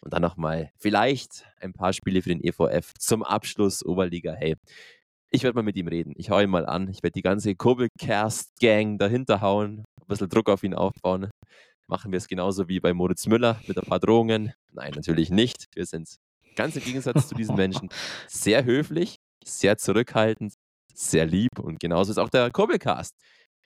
[0.00, 4.32] Und dann nochmal vielleicht ein paar Spiele für den EVF zum Abschluss Oberliga.
[4.32, 4.56] Hey,
[5.32, 6.12] ich werde mal mit ihm reden.
[6.16, 6.88] Ich hau ihn mal an.
[6.88, 11.30] Ich werde die ganze Kurbelcast-Gang dahinter hauen, ein bisschen Druck auf ihn aufbauen.
[11.88, 14.52] Machen wir es genauso wie bei Moritz Müller mit ein paar Drohungen?
[14.72, 15.66] Nein, natürlich nicht.
[15.74, 16.16] Wir sind
[16.54, 17.88] ganz im Gegensatz zu diesen Menschen
[18.28, 20.54] sehr höflich, sehr zurückhaltend,
[20.94, 23.14] sehr lieb und genauso ist auch der Kurbelcast,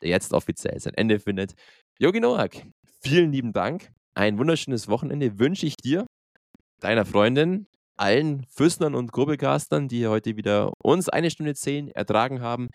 [0.02, 1.54] der jetzt offiziell sein Ende findet.
[1.98, 2.62] Jogi Noak,
[3.00, 3.90] vielen lieben Dank.
[4.14, 6.06] Ein wunderschönes Wochenende wünsche ich dir,
[6.80, 12.68] deiner Freundin, allen Füßnern und Kurbelcastern, die heute wieder uns eine Stunde zehn ertragen haben.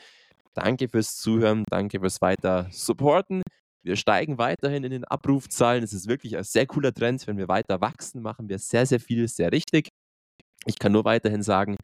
[0.53, 3.41] Danke fürs Zuhören, danke fürs weiter Supporten.
[3.83, 5.83] Wir steigen weiterhin in den Abrufzahlen.
[5.83, 7.25] Es ist wirklich ein sehr cooler Trend.
[7.25, 9.89] Wenn wir weiter wachsen, machen wir sehr, sehr viel, sehr richtig.
[10.65, 11.77] Ich kann nur weiterhin sagen,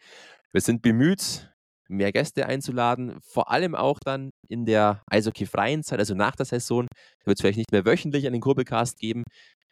[0.52, 1.52] wir sind bemüht,
[1.90, 6.88] mehr Gäste einzuladen, vor allem auch dann in der Eishockey-freien Zeit, also nach der Saison.
[7.26, 9.24] Wird es vielleicht nicht mehr wöchentlich einen Kurbelcast geben,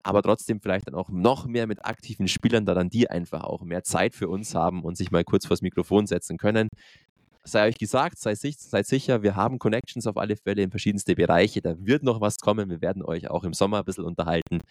[0.05, 3.63] aber trotzdem vielleicht dann auch noch mehr mit aktiven Spielern, da dann die einfach auch
[3.63, 6.69] mehr Zeit für uns haben und sich mal kurz vors Mikrofon setzen können
[7.47, 11.61] sei euch gesagt, seid, seid, sicher, wir haben Connections auf alle Fälle in verschiedenste Bereiche.
[11.61, 12.71] Da wird noch was kommen.
[12.71, 14.61] Wir werden euch auch im Sommer ein bisschen unterhalten.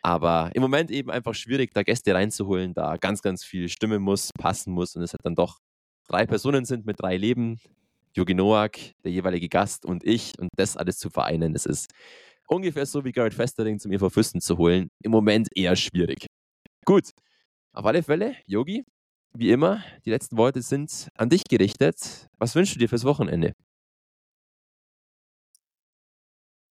[0.00, 4.30] Aber im Moment eben einfach schwierig, da Gäste reinzuholen, da ganz, ganz viel stimmen muss,
[4.38, 5.58] passen muss und es halt dann doch
[6.08, 7.60] drei Personen sind mit drei Leben.
[8.14, 11.90] Jogi Noak, der jeweilige Gast und ich und das alles zu vereinen, das ist
[12.48, 14.88] ungefähr so wie Garrett Festering zum EV Füsten zu holen.
[15.02, 16.26] Im Moment eher schwierig.
[16.84, 17.10] Gut,
[17.72, 18.84] auf alle Fälle, Yogi,
[19.34, 22.26] wie immer, die letzten Worte sind an dich gerichtet.
[22.38, 23.52] Was wünschst du dir fürs Wochenende?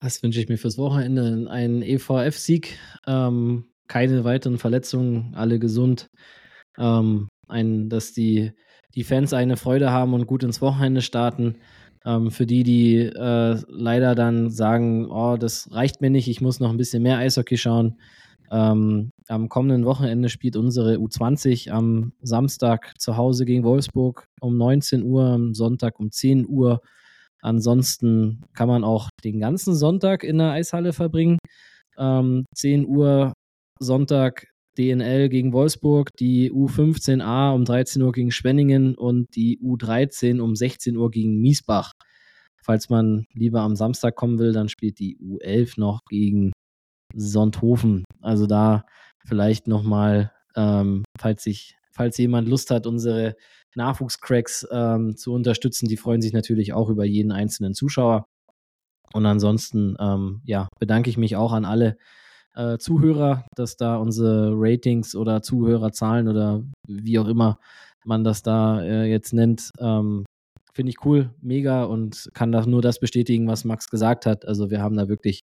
[0.03, 1.51] Was wünsche ich mir fürs Wochenende?
[1.51, 6.09] Einen EVF-Sieg, ähm, keine weiteren Verletzungen, alle gesund.
[6.79, 8.53] Ähm, ein, dass die,
[8.95, 11.57] die Fans eine Freude haben und gut ins Wochenende starten.
[12.05, 16.61] Ähm, für die, die äh, leider dann sagen, oh, das reicht mir nicht, ich muss
[16.61, 17.99] noch ein bisschen mehr Eishockey schauen.
[18.51, 25.05] Ähm, am kommenden Wochenende spielt unsere U20 am Samstag zu Hause gegen Wolfsburg um 19
[25.05, 26.81] Uhr, am Sonntag um 10 Uhr.
[27.43, 31.39] Ansonsten kann man auch den ganzen Sonntag in der Eishalle verbringen.
[31.99, 33.35] Ähm, 10 Uhr
[33.79, 34.47] Sonntag
[34.79, 40.97] DNL gegen Wolfsburg, die U15A um 13 Uhr gegen Schwenningen und die U13 um 16
[40.97, 41.93] Uhr gegen Miesbach.
[42.63, 46.53] Falls man lieber am Samstag kommen will, dann spielt die U11 noch gegen
[47.15, 48.05] Sonthofen.
[48.21, 48.85] Also da
[49.27, 51.49] vielleicht nochmal, ähm, falls
[51.93, 53.37] falls jemand Lust hat, unsere
[53.75, 58.25] Nachwuchscracks ähm, zu unterstützen, die freuen sich natürlich auch über jeden einzelnen Zuschauer.
[59.13, 61.97] Und ansonsten, ähm, ja, bedanke ich mich auch an alle
[62.55, 67.59] äh, Zuhörer, dass da unsere Ratings oder Zuhörerzahlen oder wie auch immer
[68.05, 70.25] man das da äh, jetzt nennt, ähm,
[70.73, 74.47] finde ich cool, mega und kann da nur das bestätigen, was Max gesagt hat.
[74.47, 75.41] Also wir haben da wirklich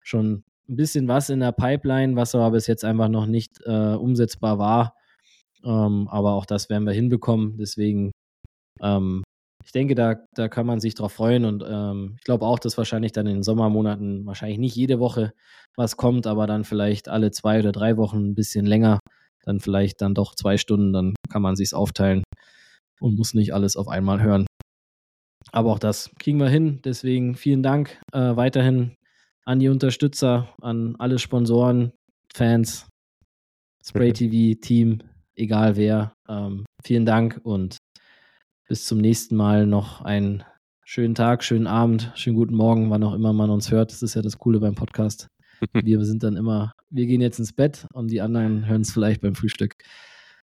[0.00, 3.94] schon ein bisschen was in der Pipeline, was aber bis jetzt einfach noch nicht äh,
[3.94, 4.94] umsetzbar war.
[5.64, 7.56] Ähm, aber auch das werden wir hinbekommen.
[7.58, 8.12] Deswegen,
[8.80, 9.22] ähm,
[9.72, 11.46] ich denke, da, da kann man sich drauf freuen.
[11.46, 15.32] Und ähm, ich glaube auch, dass wahrscheinlich dann in den Sommermonaten wahrscheinlich nicht jede Woche
[15.76, 18.98] was kommt, aber dann vielleicht alle zwei oder drei Wochen ein bisschen länger.
[19.46, 22.22] Dann vielleicht dann doch zwei Stunden, dann kann man sich's aufteilen
[23.00, 24.46] und muss nicht alles auf einmal hören.
[25.52, 26.80] Aber auch das kriegen wir hin.
[26.84, 28.94] Deswegen vielen Dank äh, weiterhin
[29.46, 31.92] an die Unterstützer, an alle Sponsoren,
[32.34, 32.90] Fans,
[33.82, 34.98] Spray TV, Team,
[35.34, 36.12] egal wer.
[36.28, 37.78] Ähm, vielen Dank und
[38.72, 40.44] bis zum nächsten Mal noch einen
[40.82, 43.92] schönen Tag, schönen Abend, schönen guten Morgen, wann auch immer man uns hört.
[43.92, 45.26] Das ist ja das Coole beim Podcast.
[45.74, 49.20] Wir sind dann immer, wir gehen jetzt ins Bett und die anderen hören es vielleicht
[49.20, 49.74] beim Frühstück.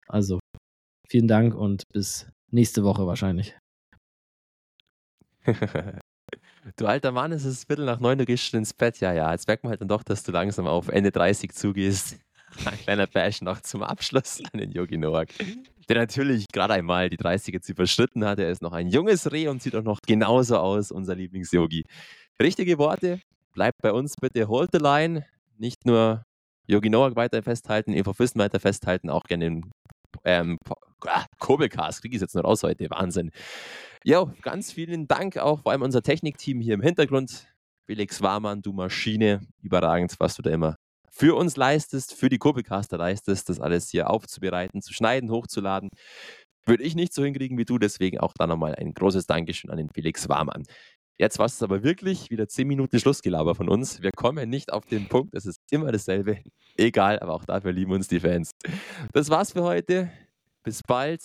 [0.08, 0.40] Also,
[1.08, 3.56] vielen Dank und bis nächste Woche wahrscheinlich.
[6.76, 9.00] Du alter Mann, es ist Viertel nach neun, du gehst schon ins Bett.
[9.00, 12.18] Ja, ja, jetzt merkt man halt dann doch, dass du langsam auf Ende 30 zugehst.
[12.66, 15.30] Ein kleiner Bash noch zum Abschluss an den Yogi Noak,
[15.90, 18.40] der natürlich gerade einmal die 30 jetzt überschritten hat.
[18.40, 21.86] Er ist noch ein junges Reh und sieht auch noch genauso aus, unser Lieblings-Yogi.
[22.42, 23.22] Richtige Worte,
[23.54, 25.26] bleibt bei uns bitte, hold the line.
[25.58, 26.24] Nicht nur
[26.68, 29.72] Yogi Noak weiter festhalten, Eva Füssen weiter festhalten, auch gerne den
[30.24, 30.58] ähm,
[31.06, 33.32] ah, Kurbelcast, kriege ich jetzt noch raus heute, Wahnsinn.
[34.04, 37.48] Ja, ganz vielen Dank auch vor allem unser Technikteam hier im Hintergrund.
[37.86, 40.76] Felix Warmann, du Maschine, überragend, was du da immer
[41.18, 45.90] für uns leistest, für die Kurbelcaster leistest, das alles hier aufzubereiten, zu schneiden, hochzuladen.
[46.66, 49.78] Würde ich nicht so hinkriegen wie du, deswegen auch da nochmal ein großes Dankeschön an
[49.78, 50.64] den Felix Warmann.
[51.18, 54.04] Jetzt war es aber wirklich wieder 10 Minuten Schlussgelaber von uns.
[54.04, 56.44] Wir kommen nicht auf den Punkt, es ist immer dasselbe.
[56.76, 58.52] Egal, aber auch dafür lieben uns die Fans.
[59.14, 60.12] Das war's für heute.
[60.62, 61.22] Bis bald.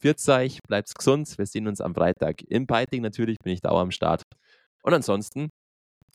[0.00, 1.38] Pfiat euch, bleibt gesund.
[1.38, 3.00] Wir sehen uns am Freitag im Piting.
[3.00, 4.22] Natürlich bin ich dauer am Start.
[4.82, 5.48] Und ansonsten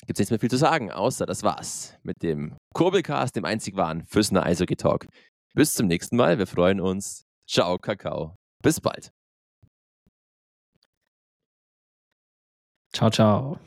[0.06, 3.76] gibt es nichts mehr viel zu sagen, außer das war's mit dem Kurbelcast, dem einzig
[3.76, 5.08] wahren Füssner Eishockey Talk.
[5.54, 6.38] Bis zum nächsten Mal.
[6.38, 7.26] Wir freuen uns.
[7.48, 8.36] Ciao, Kakao.
[8.64, 9.12] Bis bald.
[12.94, 13.60] Ciao, ciao.